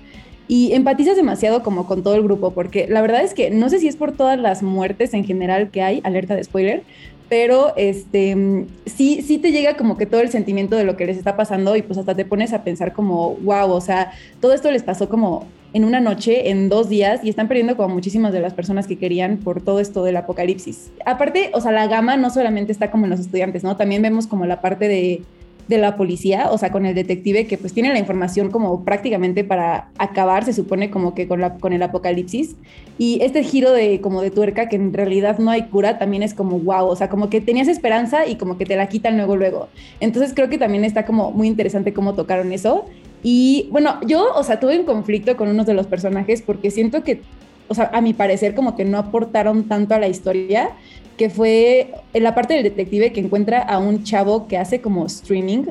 y 0.49 0.73
empatizas 0.73 1.17
demasiado 1.17 1.63
como 1.63 1.87
con 1.87 2.03
todo 2.03 2.15
el 2.15 2.23
grupo, 2.23 2.53
porque 2.53 2.87
la 2.89 3.01
verdad 3.01 3.23
es 3.23 3.35
que 3.35 3.51
no 3.51 3.69
sé 3.69 3.79
si 3.79 3.89
es 3.89 3.97
por 3.97 4.13
todas 4.13 4.39
las 4.39 4.63
muertes 4.63 5.15
en 5.15 5.25
general 5.25 5.71
que 5.71 5.83
hay, 5.83 6.01
alerta 6.05 6.35
de 6.35 6.45
spoiler, 6.45 6.83
pero 7.29 7.75
este 7.77 8.67
sí, 8.87 9.23
sí 9.23 9.39
te 9.39 9.51
llega 9.51 9.77
como 9.77 9.97
que 9.97 10.07
todo 10.07 10.21
el 10.21 10.29
sentimiento 10.29 10.77
de 10.77 10.85
lo 10.85 10.97
que 10.97 11.07
les 11.07 11.17
está 11.17 11.37
pasando 11.37 11.75
y 11.77 11.83
pues 11.83 11.99
hasta 11.99 12.15
te 12.15 12.25
pones 12.25 12.53
a 12.53 12.63
pensar 12.63 12.93
como, 12.93 13.37
wow, 13.37 13.71
o 13.71 13.81
sea, 13.81 14.13
todo 14.41 14.53
esto 14.53 14.71
les 14.71 14.83
pasó 14.83 15.09
como 15.09 15.47
en 15.73 15.85
una 15.85 16.01
noche, 16.01 16.51
en 16.51 16.69
dos 16.69 16.89
días, 16.89 17.25
y 17.25 17.29
están 17.29 17.49
perdiendo 17.49 17.77
como 17.77 17.93
muchísimas 17.93 18.33
de 18.33 18.39
las 18.39 18.55
personas 18.55 18.87
que 18.87 18.97
querían 18.97 19.39
por 19.39 19.61
todo 19.61 19.81
esto 19.81 20.05
del 20.05 20.17
apocalipsis. 20.17 20.93
Aparte, 21.05 21.51
o 21.53 21.61
sea, 21.61 21.73
la 21.73 21.89
gama 21.89 22.17
no 22.17 22.31
solamente 22.31 22.71
está 22.71 22.93
como 22.93 23.07
en 23.07 23.11
los 23.11 23.19
estudiantes, 23.19 23.65
¿no? 23.65 23.77
También 23.77 24.01
vemos 24.01 24.29
como 24.29 24.47
la 24.47 24.61
parte 24.61 24.87
de 24.87 25.23
de 25.69 25.79
la 25.79 25.97
policía, 25.97 26.51
o 26.51 26.59
sea, 26.59 26.71
con 26.71 26.87
el 26.87 26.95
detective 26.95 27.47
que 27.47 27.57
pues 27.59 27.73
tiene 27.73 27.93
la 27.93 27.99
información 27.99 28.51
como 28.51 28.85
prácticamente 28.85 29.45
para 29.45 29.89
acabar, 29.99 30.45
se 30.45 30.53
supone 30.53 30.91
como 30.91 31.15
que 31.15 31.27
con, 31.27 31.41
la, 31.41 31.55
con 31.55 31.73
el 31.73 31.83
apocalipsis. 31.83 32.57
Y 32.99 33.23
este 33.23 33.43
giro 33.43 33.73
de 33.73 34.01
como 34.01 34.23
de 34.23 34.31
tuerca 34.31 34.69
que 34.69 34.77
en 34.77 34.93
realidad 34.93 35.39
no 35.39 35.51
hay 35.51 35.65
cura 35.65 35.99
también 35.99 36.23
es 36.23 36.35
como 36.35 36.59
wow, 36.59 36.87
o 36.87 36.97
sea, 36.97 37.09
como 37.09 37.31
que 37.31 37.41
tenías 37.41 37.69
esperanza 37.69 38.27
y 38.27 38.37
como 38.37 38.59
que 38.59 38.67
te 38.67 38.77
la 38.77 38.89
quitan 38.89 39.17
luego 39.17 39.37
luego. 39.37 39.69
Entonces 40.01 40.33
creo 40.35 40.49
que 40.49 40.59
también 40.59 40.85
está 40.85 41.05
como 41.07 41.31
muy 41.31 41.49
interesante 41.49 41.93
cómo 41.93 42.15
tocaron 42.15 42.53
eso. 42.53 42.87
Y 43.23 43.69
bueno, 43.71 43.99
yo, 44.07 44.35
o 44.35 44.43
sea, 44.45 44.61
tuve 44.61 44.79
un 44.79 44.85
conflicto 44.85 45.37
con 45.37 45.49
uno 45.49 45.65
de 45.65 45.73
los 45.73 45.87
personajes 45.87 46.43
porque 46.43 46.71
siento 46.71 47.03
que, 47.03 47.23
o 47.69 47.75
sea, 47.75 47.91
a 47.93 48.01
mi 48.01 48.15
parecer 48.15 48.55
como 48.55 48.77
que 48.77 48.85
no 48.85 48.99
aportaron 48.99 49.65
tanto 49.69 49.95
a 49.95 49.99
la 49.99 50.09
historia 50.09 50.71
que 51.17 51.31
fue 51.31 51.93
en 52.13 52.23
la 52.25 52.35
parte 52.35 52.55
del 52.55 52.65
detective 52.65 53.13
que 53.13 53.21
encuentra 53.21 53.61
a 53.61 53.79
un 53.79 54.03
chavo 54.03 54.49
que 54.49 54.59
hace 54.59 54.81
como 54.81 55.07
streaming, 55.07 55.65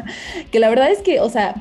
que 0.50 0.58
la 0.58 0.68
verdad 0.68 0.90
es 0.90 0.98
que, 0.98 1.20
o 1.20 1.30
sea, 1.30 1.54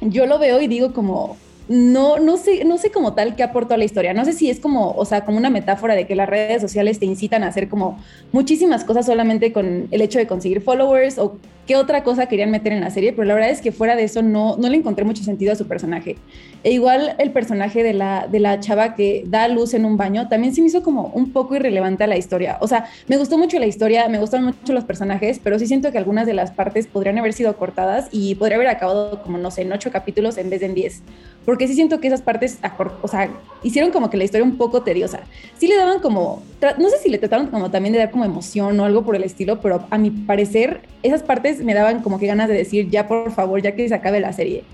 yo 0.00 0.26
lo 0.26 0.38
veo 0.38 0.60
y 0.60 0.68
digo 0.68 0.92
como, 0.92 1.36
no, 1.72 2.18
no 2.18 2.36
sé, 2.36 2.66
no 2.66 2.76
sé 2.76 2.90
como 2.90 3.14
tal 3.14 3.34
qué 3.34 3.42
aportó 3.42 3.72
a 3.72 3.76
la 3.78 3.84
historia. 3.84 4.12
No 4.12 4.26
sé 4.26 4.34
si 4.34 4.50
es 4.50 4.60
como, 4.60 4.92
o 4.92 5.04
sea, 5.06 5.24
como 5.24 5.38
una 5.38 5.48
metáfora 5.48 5.94
de 5.94 6.06
que 6.06 6.14
las 6.14 6.28
redes 6.28 6.60
sociales 6.60 6.98
te 6.98 7.06
incitan 7.06 7.42
a 7.42 7.46
hacer 7.46 7.70
como 7.70 7.98
muchísimas 8.30 8.84
cosas 8.84 9.06
solamente 9.06 9.52
con 9.52 9.88
el 9.90 10.00
hecho 10.02 10.18
de 10.18 10.26
conseguir 10.26 10.60
followers 10.60 11.18
o 11.18 11.38
qué 11.66 11.76
otra 11.76 12.02
cosa 12.02 12.26
querían 12.26 12.50
meter 12.50 12.72
en 12.72 12.80
la 12.80 12.90
serie, 12.90 13.12
pero 13.12 13.24
la 13.24 13.34
verdad 13.34 13.50
es 13.50 13.60
que 13.60 13.70
fuera 13.70 13.94
de 13.94 14.02
eso 14.02 14.20
no, 14.20 14.56
no 14.56 14.68
le 14.68 14.76
encontré 14.76 15.04
mucho 15.04 15.22
sentido 15.22 15.52
a 15.52 15.54
su 15.54 15.66
personaje. 15.68 16.16
E 16.64 16.72
igual 16.72 17.14
el 17.18 17.30
personaje 17.30 17.82
de 17.82 17.92
la, 17.92 18.26
de 18.26 18.40
la 18.40 18.58
chava 18.60 18.94
que 18.94 19.24
da 19.26 19.46
luz 19.48 19.72
en 19.74 19.84
un 19.84 19.96
baño 19.96 20.28
también 20.28 20.54
se 20.54 20.60
me 20.60 20.66
hizo 20.66 20.82
como 20.82 21.06
un 21.14 21.32
poco 21.32 21.54
irrelevante 21.54 22.04
a 22.04 22.06
la 22.06 22.16
historia. 22.16 22.58
O 22.60 22.68
sea, 22.68 22.86
me 23.06 23.16
gustó 23.16 23.38
mucho 23.38 23.58
la 23.58 23.66
historia, 23.66 24.08
me 24.08 24.18
gustaron 24.18 24.46
mucho 24.46 24.72
los 24.72 24.84
personajes, 24.84 25.40
pero 25.42 25.58
sí 25.58 25.66
siento 25.66 25.92
que 25.92 25.98
algunas 25.98 26.26
de 26.26 26.34
las 26.34 26.50
partes 26.50 26.86
podrían 26.86 27.18
haber 27.18 27.32
sido 27.32 27.56
cortadas 27.56 28.08
y 28.10 28.34
podría 28.34 28.56
haber 28.56 28.68
acabado 28.68 29.22
como, 29.22 29.38
no 29.38 29.50
sé, 29.50 29.62
en 29.62 29.72
ocho 29.72 29.90
capítulos 29.92 30.38
en 30.38 30.50
vez 30.50 30.60
de 30.60 30.66
en 30.66 30.74
diez. 30.74 31.02
Porque 31.44 31.66
sí 31.66 31.74
siento 31.74 32.00
que 32.00 32.06
esas 32.06 32.22
partes, 32.22 32.58
o 33.02 33.08
sea, 33.08 33.30
hicieron 33.62 33.90
como 33.90 34.10
que 34.10 34.16
la 34.16 34.24
historia 34.24 34.44
un 34.44 34.56
poco 34.56 34.82
tediosa. 34.82 35.20
Sí 35.58 35.66
le 35.66 35.76
daban 35.76 35.98
como, 36.00 36.42
no 36.78 36.88
sé 36.88 36.98
si 36.98 37.08
le 37.08 37.18
trataron 37.18 37.48
como 37.48 37.70
también 37.70 37.92
de 37.92 37.98
dar 37.98 38.10
como 38.10 38.24
emoción 38.24 38.78
o 38.78 38.84
algo 38.84 39.04
por 39.04 39.16
el 39.16 39.24
estilo, 39.24 39.60
pero 39.60 39.84
a 39.90 39.98
mi 39.98 40.10
parecer 40.10 40.82
esas 41.02 41.22
partes 41.22 41.62
me 41.64 41.74
daban 41.74 42.02
como 42.02 42.18
que 42.18 42.26
ganas 42.26 42.48
de 42.48 42.54
decir, 42.54 42.88
ya 42.90 43.08
por 43.08 43.32
favor, 43.32 43.60
ya 43.60 43.74
que 43.74 43.88
se 43.88 43.94
acabe 43.94 44.20
la 44.20 44.32
serie. 44.32 44.64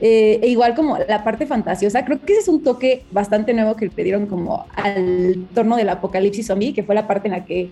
Eh, 0.00 0.40
e 0.42 0.48
igual 0.48 0.74
como 0.74 0.98
la 0.98 1.24
parte 1.24 1.46
fantasiosa, 1.46 2.04
creo 2.04 2.20
que 2.20 2.32
ese 2.32 2.42
es 2.42 2.48
un 2.48 2.62
toque 2.62 3.04
bastante 3.12 3.54
nuevo 3.54 3.76
que 3.76 3.90
le 3.94 4.04
dieron 4.04 4.26
como 4.26 4.66
al 4.74 5.46
torno 5.54 5.76
del 5.76 5.88
apocalipsis 5.88 6.46
zombie, 6.46 6.74
que 6.74 6.82
fue 6.82 6.94
la 6.94 7.06
parte 7.06 7.28
en 7.28 7.32
la 7.32 7.44
que 7.44 7.70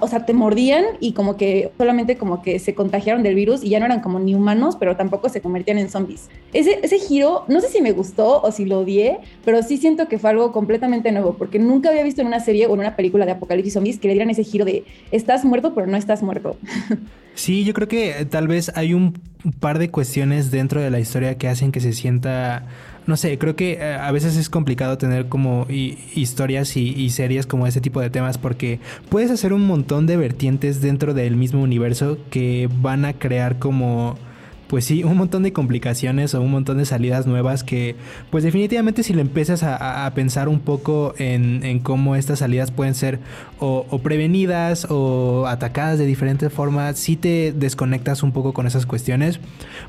o 0.00 0.08
sea, 0.08 0.26
te 0.26 0.32
mordían 0.32 0.84
y 1.00 1.12
como 1.12 1.36
que 1.36 1.72
solamente 1.78 2.16
como 2.16 2.42
que 2.42 2.58
se 2.58 2.74
contagiaron 2.74 3.22
del 3.22 3.34
virus 3.34 3.62
y 3.62 3.70
ya 3.70 3.78
no 3.78 3.86
eran 3.86 4.00
como 4.00 4.18
ni 4.18 4.34
humanos, 4.34 4.76
pero 4.76 4.96
tampoco 4.96 5.28
se 5.28 5.40
convertían 5.40 5.78
en 5.78 5.88
zombies. 5.88 6.28
Ese, 6.52 6.80
ese 6.82 6.98
giro, 6.98 7.44
no 7.48 7.60
sé 7.60 7.68
si 7.68 7.80
me 7.80 7.92
gustó 7.92 8.42
o 8.42 8.50
si 8.50 8.64
lo 8.64 8.80
odié, 8.80 9.18
pero 9.44 9.62
sí 9.62 9.76
siento 9.76 10.08
que 10.08 10.18
fue 10.18 10.30
algo 10.30 10.52
completamente 10.52 11.12
nuevo, 11.12 11.34
porque 11.34 11.58
nunca 11.58 11.90
había 11.90 12.02
visto 12.02 12.20
en 12.20 12.26
una 12.26 12.40
serie 12.40 12.66
o 12.66 12.74
en 12.74 12.80
una 12.80 12.96
película 12.96 13.24
de 13.24 13.32
apocalipsis 13.32 13.74
zombies 13.74 13.98
que 13.98 14.08
le 14.08 14.14
dieran 14.14 14.30
ese 14.30 14.44
giro 14.44 14.64
de 14.64 14.84
estás 15.10 15.44
muerto, 15.44 15.74
pero 15.74 15.86
no 15.86 15.96
estás 15.96 16.22
muerto. 16.22 16.56
Sí, 17.38 17.62
yo 17.62 17.72
creo 17.72 17.86
que 17.86 18.26
tal 18.28 18.48
vez 18.48 18.72
hay 18.74 18.94
un 18.94 19.12
par 19.60 19.78
de 19.78 19.92
cuestiones 19.92 20.50
dentro 20.50 20.80
de 20.80 20.90
la 20.90 20.98
historia 20.98 21.38
que 21.38 21.46
hacen 21.46 21.70
que 21.70 21.78
se 21.78 21.92
sienta 21.92 22.66
no 23.06 23.16
sé, 23.16 23.38
creo 23.38 23.54
que 23.54 23.74
eh, 23.74 23.94
a 23.94 24.10
veces 24.10 24.36
es 24.36 24.50
complicado 24.50 24.98
tener 24.98 25.28
como 25.28 25.68
historias 25.70 26.76
y, 26.76 27.08
series 27.10 27.46
como 27.46 27.68
ese 27.68 27.80
tipo 27.80 28.00
de 28.00 28.10
temas 28.10 28.38
porque 28.38 28.80
puedes 29.08 29.30
hacer 29.30 29.52
un 29.52 29.68
montón 29.68 30.06
de 30.06 30.16
vertientes 30.16 30.80
dentro 30.82 31.14
del 31.14 31.36
mismo 31.36 31.62
universo 31.62 32.18
que 32.28 32.68
van 32.82 33.04
a 33.04 33.12
crear 33.12 33.60
como 33.60 34.18
pues 34.68 34.84
sí, 34.84 35.02
un 35.02 35.16
montón 35.16 35.42
de 35.42 35.52
complicaciones 35.52 36.34
o 36.34 36.42
un 36.42 36.50
montón 36.50 36.76
de 36.76 36.84
salidas 36.84 37.26
nuevas 37.26 37.64
que, 37.64 37.96
pues 38.30 38.44
definitivamente 38.44 39.02
si 39.02 39.14
le 39.14 39.22
empiezas 39.22 39.62
a, 39.62 40.10
pensar 40.14 40.48
un 40.48 40.60
poco 40.60 41.14
en, 41.18 41.80
cómo 41.80 42.16
estas 42.16 42.40
salidas 42.40 42.70
pueden 42.70 42.94
ser 42.94 43.18
o, 43.58 43.84
prevenidas 44.02 44.86
o 44.90 45.46
atacadas 45.46 45.98
de 45.98 46.06
diferentes 46.06 46.52
formas, 46.52 46.98
sí 46.98 47.16
te 47.16 47.52
desconectas 47.52 48.22
un 48.22 48.32
poco 48.32 48.52
con 48.52 48.66
esas 48.66 48.84
cuestiones. 48.84 49.40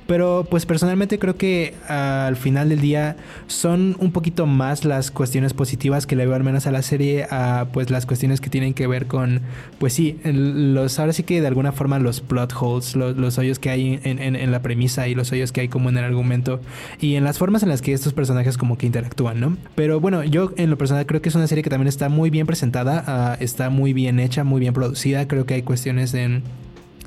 Pero 0.08 0.48
pues 0.50 0.66
personalmente 0.66 1.20
creo 1.20 1.36
que 1.36 1.76
al 1.88 2.36
final 2.38 2.70
del 2.70 2.80
día 2.80 3.18
son 3.48 3.98
un 4.00 4.12
poquito 4.12 4.46
más 4.46 4.86
las 4.86 5.12
cuestiones 5.12 5.54
positivas 5.54 6.08
que 6.08 6.16
le 6.16 6.26
veo 6.26 6.36
al 6.36 6.44
menos 6.44 6.68
a 6.68 6.72
la 6.72 6.82
serie 6.82 7.28
a 7.30 7.68
pues 7.74 7.90
las 7.90 8.06
cuestiones 8.06 8.40
que 8.40 8.50
tienen 8.50 8.74
que 8.74 8.88
ver 8.88 9.08
con, 9.08 9.42
pues 9.78 9.94
sí, 9.94 10.20
los, 10.24 11.00
ahora 11.00 11.12
sí 11.12 11.24
que 11.24 11.42
de 11.42 11.48
alguna 11.48 11.74
forma 11.74 12.00
los 12.00 12.22
plot 12.22 12.54
holes, 12.60 12.96
los, 12.96 13.38
hoyos 13.38 13.60
que 13.60 13.70
hay 13.70 14.00
en, 14.04 14.20
en, 14.20 14.36
en 14.36 14.52
premisa 14.70 15.08
y 15.08 15.16
los 15.16 15.32
hoyos 15.32 15.52
que 15.52 15.62
hay 15.62 15.68
como 15.68 15.90
en 15.90 15.98
el 15.98 16.04
argumento 16.04 16.62
y 17.02 17.16
en 17.16 17.24
las 17.24 17.40
formas 17.40 17.64
en 17.64 17.70
las 17.70 17.82
que 17.82 17.92
estos 17.92 18.14
personajes 18.14 18.56
como 18.56 18.78
que 18.78 18.86
interactúan, 18.86 19.40
¿no? 19.40 19.58
Pero 19.74 20.00
bueno, 20.00 20.24
yo 20.24 20.52
en 20.58 20.70
lo 20.70 20.78
personal 20.78 21.08
creo 21.08 21.24
que 21.24 21.30
es 21.30 21.36
una 21.36 21.48
serie 21.48 21.64
que 21.64 21.72
también 21.72 21.88
está 21.88 22.08
muy 22.08 22.30
bien 22.30 22.46
presentada, 22.46 23.04
ah, 23.08 23.38
está 23.40 23.72
muy 23.72 23.94
bien 23.94 24.20
hecha, 24.20 24.44
muy 24.44 24.60
bien 24.60 24.76
producida, 24.76 25.28
creo 25.28 25.48
que 25.48 25.56
hay 25.56 25.64
cuestiones 25.64 26.14
en 26.14 26.44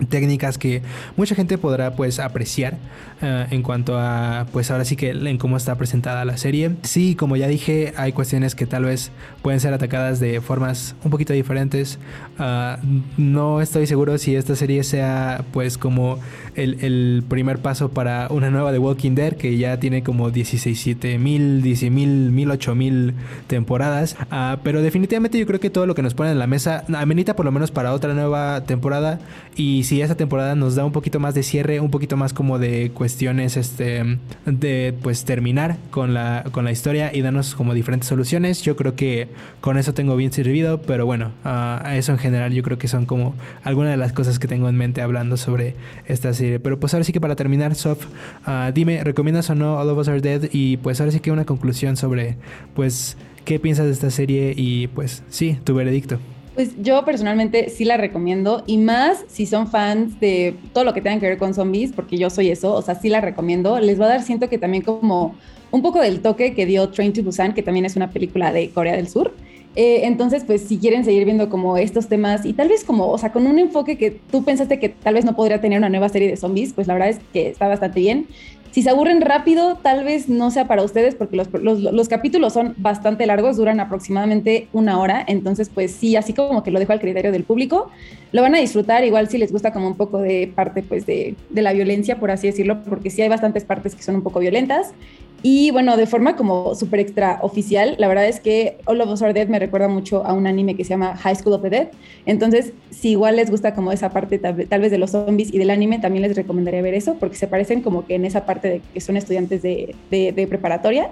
técnicas 0.09 0.59
que 0.59 0.83
mucha 1.17 1.35
gente 1.35 1.59
podrá 1.59 1.95
pues 1.95 2.19
apreciar 2.19 2.79
eh, 3.21 3.47
en 3.51 3.63
cuanto 3.63 3.99
a 3.99 4.47
pues 4.53 4.71
ahora 4.71 4.85
sí 4.85 4.97
que 4.97 5.11
en 5.11 5.39
cómo 5.39 5.57
está 5.57 5.77
presentada 5.77 6.25
la 6.25 6.37
serie 6.37 6.73
sí 6.83 7.15
como 7.15 7.37
ya 7.37 7.47
dije 7.47 7.93
hay 7.97 8.13
cuestiones 8.13 8.55
que 8.55 8.67
tal 8.67 8.85
vez 8.85 9.11
pueden 9.43 9.61
ser 9.61 9.75
atacadas 9.75 10.21
de 10.21 10.41
formas 10.41 10.95
un 11.05 11.11
poquito 11.11 11.33
diferentes 11.33 11.99
ah, 12.39 12.79
no 13.17 13.61
estoy 13.61 13.87
seguro 13.87 14.19
si 14.19 14.35
esta 14.35 14.57
serie 14.57 14.83
sea 14.85 15.45
pues 15.53 15.79
como 15.79 16.19
el, 16.55 17.25
primer 17.29 17.59
paso 17.59 17.91
para 17.91 18.29
una 18.31 18.51
nueva 18.51 18.73
de 18.73 18.79
Walking 18.79 19.15
Dead 19.15 19.35
que 19.35 19.57
ya 19.57 19.79
tiene 19.79 20.03
como 20.03 20.31
16 20.31 20.79
7 20.79 21.19
mil 21.19 21.63
10 21.63 21.91
mil 21.91 22.31
mil 22.31 22.51
8 22.51 22.75
mil 22.75 23.15
temporadas 23.47 24.17
ah, 24.31 24.59
pero 24.63 24.83
definitivamente 24.83 25.39
yo 25.39 25.47
creo 25.47 25.61
que 25.61 25.71
todo 25.71 25.87
lo 25.87 25.95
que 25.95 26.03
nos 26.03 26.15
ponen 26.15 26.33
en 26.33 26.39
la 26.39 26.47
mesa 26.47 26.85
amenita 26.95 27.37
por 27.37 27.47
lo 27.47 27.53
menos 27.53 27.71
para 27.71 27.93
otra 27.93 28.15
nueva 28.15 28.65
temporada 28.65 29.21
y 29.57 29.85
si 29.85 30.01
esta 30.01 30.17
temporada 30.17 30.55
nos 30.55 30.75
da 30.75 30.85
un 30.85 30.93
poquito 30.93 31.21
más 31.21 31.35
de 31.35 31.43
cierre, 31.43 31.81
un 31.81 31.91
poquito 31.91 32.17
más 32.17 32.33
como 32.33 32.59
de 32.59 32.91
cuestiones 32.93 33.57
este 33.57 34.19
de 34.47 34.95
pues 35.03 35.25
terminar 35.25 35.77
con 35.91 36.15
la 36.15 36.45
con 36.53 36.65
la 36.65 36.73
historia 36.73 37.15
y 37.15 37.23
darnos 37.23 37.55
como 37.55 37.75
diferentes 37.75 38.09
soluciones. 38.09 38.63
Yo 38.63 38.77
creo 38.77 38.95
que 38.95 39.29
con 39.61 39.79
eso 39.79 39.95
tengo 39.95 40.17
bien 40.17 40.33
servido, 40.33 40.83
pero 40.83 41.07
bueno, 41.07 41.33
a 41.45 41.97
eso 41.97 42.13
en 42.13 42.19
general 42.19 42.53
yo 42.53 42.63
creo 42.63 42.79
que 42.79 42.89
son 42.89 43.07
como 43.07 43.35
algunas 43.63 43.93
de 43.93 43.97
las 43.97 44.13
cosas 44.13 44.39
que 44.39 44.49
tengo 44.49 44.69
en 44.69 44.77
mente 44.77 45.03
hablando 45.03 45.37
sobre 45.37 45.75
esta 46.07 46.33
Pero 46.63 46.79
pues 46.81 46.95
ahora 46.95 47.05
sí 47.05 47.13
que 47.13 47.21
para 47.21 47.37
terminar, 47.37 47.75
Sof, 47.75 48.07
ah, 48.45 48.71
dime, 48.75 49.03
¿recomiendas 49.05 49.51
o 49.51 49.55
no 49.55 49.79
All 49.79 49.89
of 49.89 49.99
Us 49.99 50.09
Are 50.09 50.21
Dead? 50.21 50.49
Y 50.53 50.77
pues 50.79 51.01
ahora 51.01 51.13
sí 51.13 51.21
que 51.21 51.31
una 51.31 51.45
conclusión 51.45 51.97
sobre 51.97 52.37
pues 52.75 53.17
qué 53.45 53.59
piensas 53.59 53.87
de 53.87 53.93
esta 53.93 54.11
serie 54.11 54.55
y 54.57 54.89
pues 54.89 55.23
sí, 55.29 55.59
tu 55.65 55.75
veredicto. 55.75 56.19
Pues 56.55 56.75
yo 56.83 57.03
personalmente 57.05 57.71
sí 57.71 57.85
la 57.85 57.97
recomiendo 57.97 58.63
y 58.67 58.77
más 58.77 59.25
si 59.27 59.47
son 59.47 59.69
fans 59.69 60.21
de 60.21 60.55
todo 60.75 60.85
lo 60.85 60.93
que 60.93 61.01
tenga 61.01 61.19
que 61.19 61.27
ver 61.27 61.39
con 61.39 61.55
zombies, 61.55 61.93
porque 61.93 62.19
yo 62.19 62.29
soy 62.29 62.51
eso, 62.51 62.75
o 62.75 62.83
sea, 62.83 62.95
sí 62.95 63.09
la 63.09 63.23
recomiendo. 63.23 63.81
Les 63.81 63.99
va 63.99 64.05
a 64.05 64.09
dar, 64.09 64.23
siento 64.23 64.51
que 64.51 64.59
también 64.59 64.83
como 64.83 65.35
un 65.71 65.81
poco 65.81 66.01
del 66.01 66.21
toque 66.21 66.53
que 66.55 66.67
dio 66.67 66.91
Train 66.91 67.15
to 67.15 67.23
Busan, 67.23 67.55
que 67.55 67.63
también 67.63 67.87
es 67.87 67.97
una 67.97 68.11
película 68.11 68.53
de 68.53 68.69
Corea 68.69 68.97
del 68.97 69.09
Sur. 69.09 69.35
Eh, 69.75 70.01
entonces, 70.05 70.45
pues 70.45 70.63
si 70.63 70.79
quieren 70.79 71.05
seguir 71.05 71.25
viendo 71.25 71.49
como 71.49 71.79
estos 71.79 72.09
temas 72.09 72.45
y 72.45 72.53
tal 72.53 72.69
vez 72.69 72.85
como, 72.85 73.09
o 73.09 73.19
sea, 73.19 73.33
con 73.33 73.47
un 73.47 73.59
enfoque 73.59 73.97
que 73.97 74.11
tú 74.11 74.45
pensaste 74.45 74.79
que 74.79 74.91
tal 74.91 75.15
vez 75.15 75.25
no 75.25 75.35
podría 75.35 75.61
tener 75.61 75.79
una 75.79 75.89
nueva 75.89 76.09
serie 76.11 76.29
de 76.29 76.37
zombies, 76.37 76.75
pues 76.75 76.87
la 76.87 76.95
verdad 76.95 77.11
es 77.11 77.21
que 77.33 77.49
está 77.49 77.69
bastante 77.69 78.01
bien. 78.01 78.27
Si 78.73 78.83
se 78.83 78.89
aburren 78.89 79.21
rápido, 79.21 79.77
tal 79.83 80.03
vez 80.03 80.31
no 80.31 80.51
sea 80.51 80.67
para 80.67 80.83
ustedes 80.83 81.15
porque 81.15 81.37
los, 81.37 82.09
capítulos 82.09 82.55
son 82.55 82.75
bastante 82.79 83.27
largos, 83.27 83.59
duran 83.59 83.81
aproximadamente 83.81 84.67
una 84.73 84.99
hora, 84.99 85.23
entonces 85.29 85.69
pues 85.69 85.93
sí, 85.93 86.17
así 86.17 86.33
como 86.33 86.63
que 86.63 86.71
lo 86.71 86.79
dejo 86.79 86.93
al 86.93 87.01
criterio 87.01 87.33
del 87.33 87.45
público, 87.45 87.91
lo 88.33 88.41
van 88.41 88.55
a 88.55 88.59
disfrutar 88.59 89.05
igual 89.05 89.29
si 89.29 89.37
les 89.37 89.53
gusta 89.53 89.75
como 89.75 89.89
un 89.89 89.97
poco 89.97 90.21
de 90.21 90.51
parte 90.55 90.83
pues 90.83 91.05
de, 91.05 91.35
de 91.51 91.63
la 91.63 91.75
violencia, 91.75 92.19
por 92.19 92.31
así 92.31 92.47
decirlo, 92.47 92.83
porque 92.83 93.11
sí 93.11 93.21
hay 93.21 93.29
bastantes 93.29 93.67
partes 93.67 93.95
que 93.95 94.03
son 94.03 94.15
un 94.15 94.23
poco 94.23 94.41
violentas 94.41 94.95
y 95.43 95.71
bueno, 95.73 95.97
de 95.97 96.07
forma 96.07 96.37
como 96.37 96.75
súper 96.75 97.01
extra 97.01 97.39
oficial, 97.43 97.97
la 97.99 98.07
verdad 98.07 98.27
es 98.27 98.39
que 98.39 98.79
All 98.85 99.01
of 99.01 99.11
Us 99.11 99.23
Are 99.23 99.33
Dead 99.33 99.49
me 99.49 99.59
recuerda 99.59 99.89
mucho 99.89 100.25
a 100.25 100.33
un 100.33 100.47
anime 100.47 100.77
que 100.77 100.85
se 100.85 100.91
llama 100.91 101.17
High 101.17 101.37
School 101.37 101.55
of 101.55 101.63
the 101.63 101.71
Dead. 101.71 101.89
Entonces, 102.27 102.73
si 102.91 103.11
igual 103.11 103.37
les 103.37 103.51
gusta 103.51 103.75
como 103.75 103.91
esa 103.91 104.11
parte 104.11 104.39
tal, 104.39 104.81
vez 104.81 104.91
de 104.91 104.99
los 104.99 105.11
zombies 105.11 105.53
y 105.53 105.59
del 105.59 105.71
anime, 105.71 105.99
también 105.99 106.23
les 106.23 106.37
recomendaría 106.37 106.81
ver 106.81 106.95
eso, 106.95 107.17
porque 107.19 107.37
se 107.37 107.49
parecen 107.49 107.83
como 107.83 108.07
que 108.07 108.15
en 108.15 108.25
esa 108.25 108.47
parte 108.47 108.69
de 108.69 108.83
que 108.95 109.01
son 109.01 109.17
estudiantes 109.17 109.63
de, 109.63 109.97
de 110.11 110.47
preparatoria. 110.47 111.11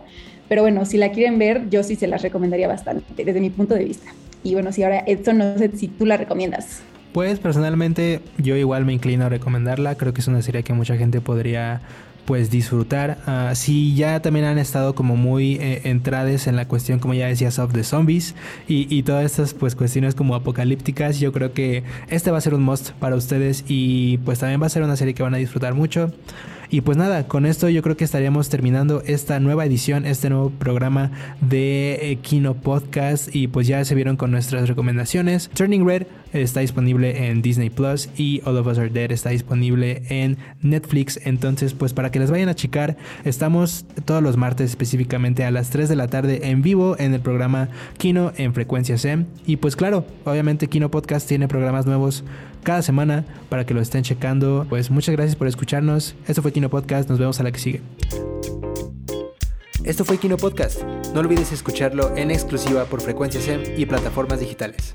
Pero 0.48 0.62
bueno, 0.62 0.84
si 0.84 0.96
la 0.96 1.10
quieren 1.10 1.38
ver, 1.38 1.68
yo 1.68 1.82
sí 1.82 1.96
se 1.96 2.06
las 2.06 2.22
recomendaría 2.22 2.68
bastante, 2.68 3.24
desde 3.24 3.40
mi 3.40 3.50
punto 3.50 3.74
de 3.74 3.84
vista. 3.84 4.12
Y 4.42 4.54
bueno, 4.54 4.72
si 4.72 4.82
ahora 4.82 5.02
Edson, 5.06 5.38
no 5.38 5.58
sé 5.58 5.70
si 5.76 5.88
tú 5.88 6.06
la 6.06 6.16
recomiendas. 6.16 6.82
Pues 7.12 7.40
personalmente 7.40 8.20
yo 8.38 8.56
igual 8.56 8.84
me 8.84 8.92
inclino 8.92 9.26
a 9.26 9.28
recomendarla, 9.28 9.96
creo 9.96 10.12
que 10.12 10.20
es 10.20 10.28
una 10.28 10.42
serie 10.42 10.62
que 10.62 10.72
mucha 10.72 10.96
gente 10.96 11.20
podría 11.20 11.80
pues 12.24 12.50
disfrutar. 12.50 13.18
Uh, 13.26 13.54
si 13.54 13.94
ya 13.94 14.20
también 14.20 14.44
han 14.44 14.58
estado 14.58 14.94
como 14.94 15.16
muy 15.16 15.54
eh, 15.56 15.82
entrades 15.84 16.46
en 16.46 16.56
la 16.56 16.68
cuestión, 16.68 16.98
como 16.98 17.14
ya 17.14 17.26
decías, 17.26 17.58
of 17.58 17.72
the 17.72 17.84
zombies 17.84 18.34
y, 18.68 18.86
y, 18.94 19.02
todas 19.02 19.24
estas 19.24 19.54
pues 19.54 19.74
cuestiones 19.74 20.14
como 20.14 20.34
apocalípticas, 20.34 21.18
yo 21.20 21.32
creo 21.32 21.52
que 21.52 21.82
este 22.08 22.30
va 22.30 22.38
a 22.38 22.40
ser 22.40 22.54
un 22.54 22.62
must 22.62 22.90
para 22.92 23.16
ustedes 23.16 23.64
y 23.68 24.18
pues 24.18 24.38
también 24.38 24.60
va 24.62 24.66
a 24.66 24.70
ser 24.70 24.82
una 24.82 24.96
serie 24.96 25.14
que 25.14 25.22
van 25.22 25.34
a 25.34 25.38
disfrutar 25.38 25.74
mucho. 25.74 26.12
Y 26.72 26.82
pues 26.82 26.96
nada, 26.96 27.26
con 27.26 27.46
esto 27.46 27.68
yo 27.68 27.82
creo 27.82 27.96
que 27.96 28.04
estaríamos 28.04 28.48
terminando 28.48 29.02
esta 29.04 29.40
nueva 29.40 29.66
edición, 29.66 30.06
este 30.06 30.30
nuevo 30.30 30.50
programa 30.50 31.10
de 31.40 32.12
eh, 32.12 32.16
Kino 32.22 32.54
Podcast. 32.54 33.34
Y 33.34 33.48
pues 33.48 33.66
ya 33.66 33.84
se 33.84 33.96
vieron 33.96 34.16
con 34.16 34.30
nuestras 34.30 34.68
recomendaciones. 34.68 35.50
Turning 35.52 35.84
Red 35.84 36.06
está 36.32 36.60
disponible 36.60 37.28
en 37.28 37.42
Disney 37.42 37.70
Plus 37.70 38.08
y 38.16 38.40
All 38.44 38.56
of 38.56 38.66
Us 38.66 38.78
Are 38.78 38.88
Dead 38.88 39.10
está 39.12 39.30
disponible 39.30 40.02
en 40.08 40.38
Netflix. 40.62 41.18
Entonces, 41.24 41.74
pues 41.74 41.92
para 41.92 42.10
que 42.10 42.18
les 42.18 42.30
vayan 42.30 42.48
a 42.48 42.54
checar, 42.54 42.96
estamos 43.24 43.84
todos 44.04 44.22
los 44.22 44.36
martes 44.36 44.70
específicamente 44.70 45.44
a 45.44 45.50
las 45.50 45.70
3 45.70 45.88
de 45.88 45.96
la 45.96 46.08
tarde 46.08 46.48
en 46.48 46.62
vivo 46.62 46.96
en 46.98 47.14
el 47.14 47.20
programa 47.20 47.68
Kino 47.98 48.32
en 48.36 48.54
Frecuencia 48.54 48.98
SEM. 48.98 49.26
Y 49.46 49.56
pues 49.56 49.76
claro, 49.76 50.04
obviamente 50.24 50.68
Kino 50.68 50.90
Podcast 50.90 51.28
tiene 51.28 51.48
programas 51.48 51.86
nuevos 51.86 52.24
cada 52.62 52.82
semana 52.82 53.24
para 53.48 53.64
que 53.66 53.74
lo 53.74 53.80
estén 53.80 54.02
checando. 54.02 54.66
Pues 54.68 54.90
muchas 54.90 55.14
gracias 55.14 55.36
por 55.36 55.46
escucharnos. 55.46 56.14
Esto 56.26 56.42
fue 56.42 56.52
Kino 56.52 56.68
Podcast. 56.68 57.08
Nos 57.08 57.18
vemos 57.18 57.40
a 57.40 57.42
la 57.42 57.52
que 57.52 57.58
sigue. 57.58 57.80
Esto 59.84 60.04
fue 60.04 60.18
Kino 60.18 60.36
Podcast. 60.36 60.82
No 61.14 61.20
olvides 61.20 61.52
escucharlo 61.52 62.14
en 62.16 62.30
exclusiva 62.30 62.84
por 62.84 63.00
Frecuencia 63.00 63.40
SEM 63.40 63.62
y 63.76 63.86
plataformas 63.86 64.40
digitales. 64.40 64.92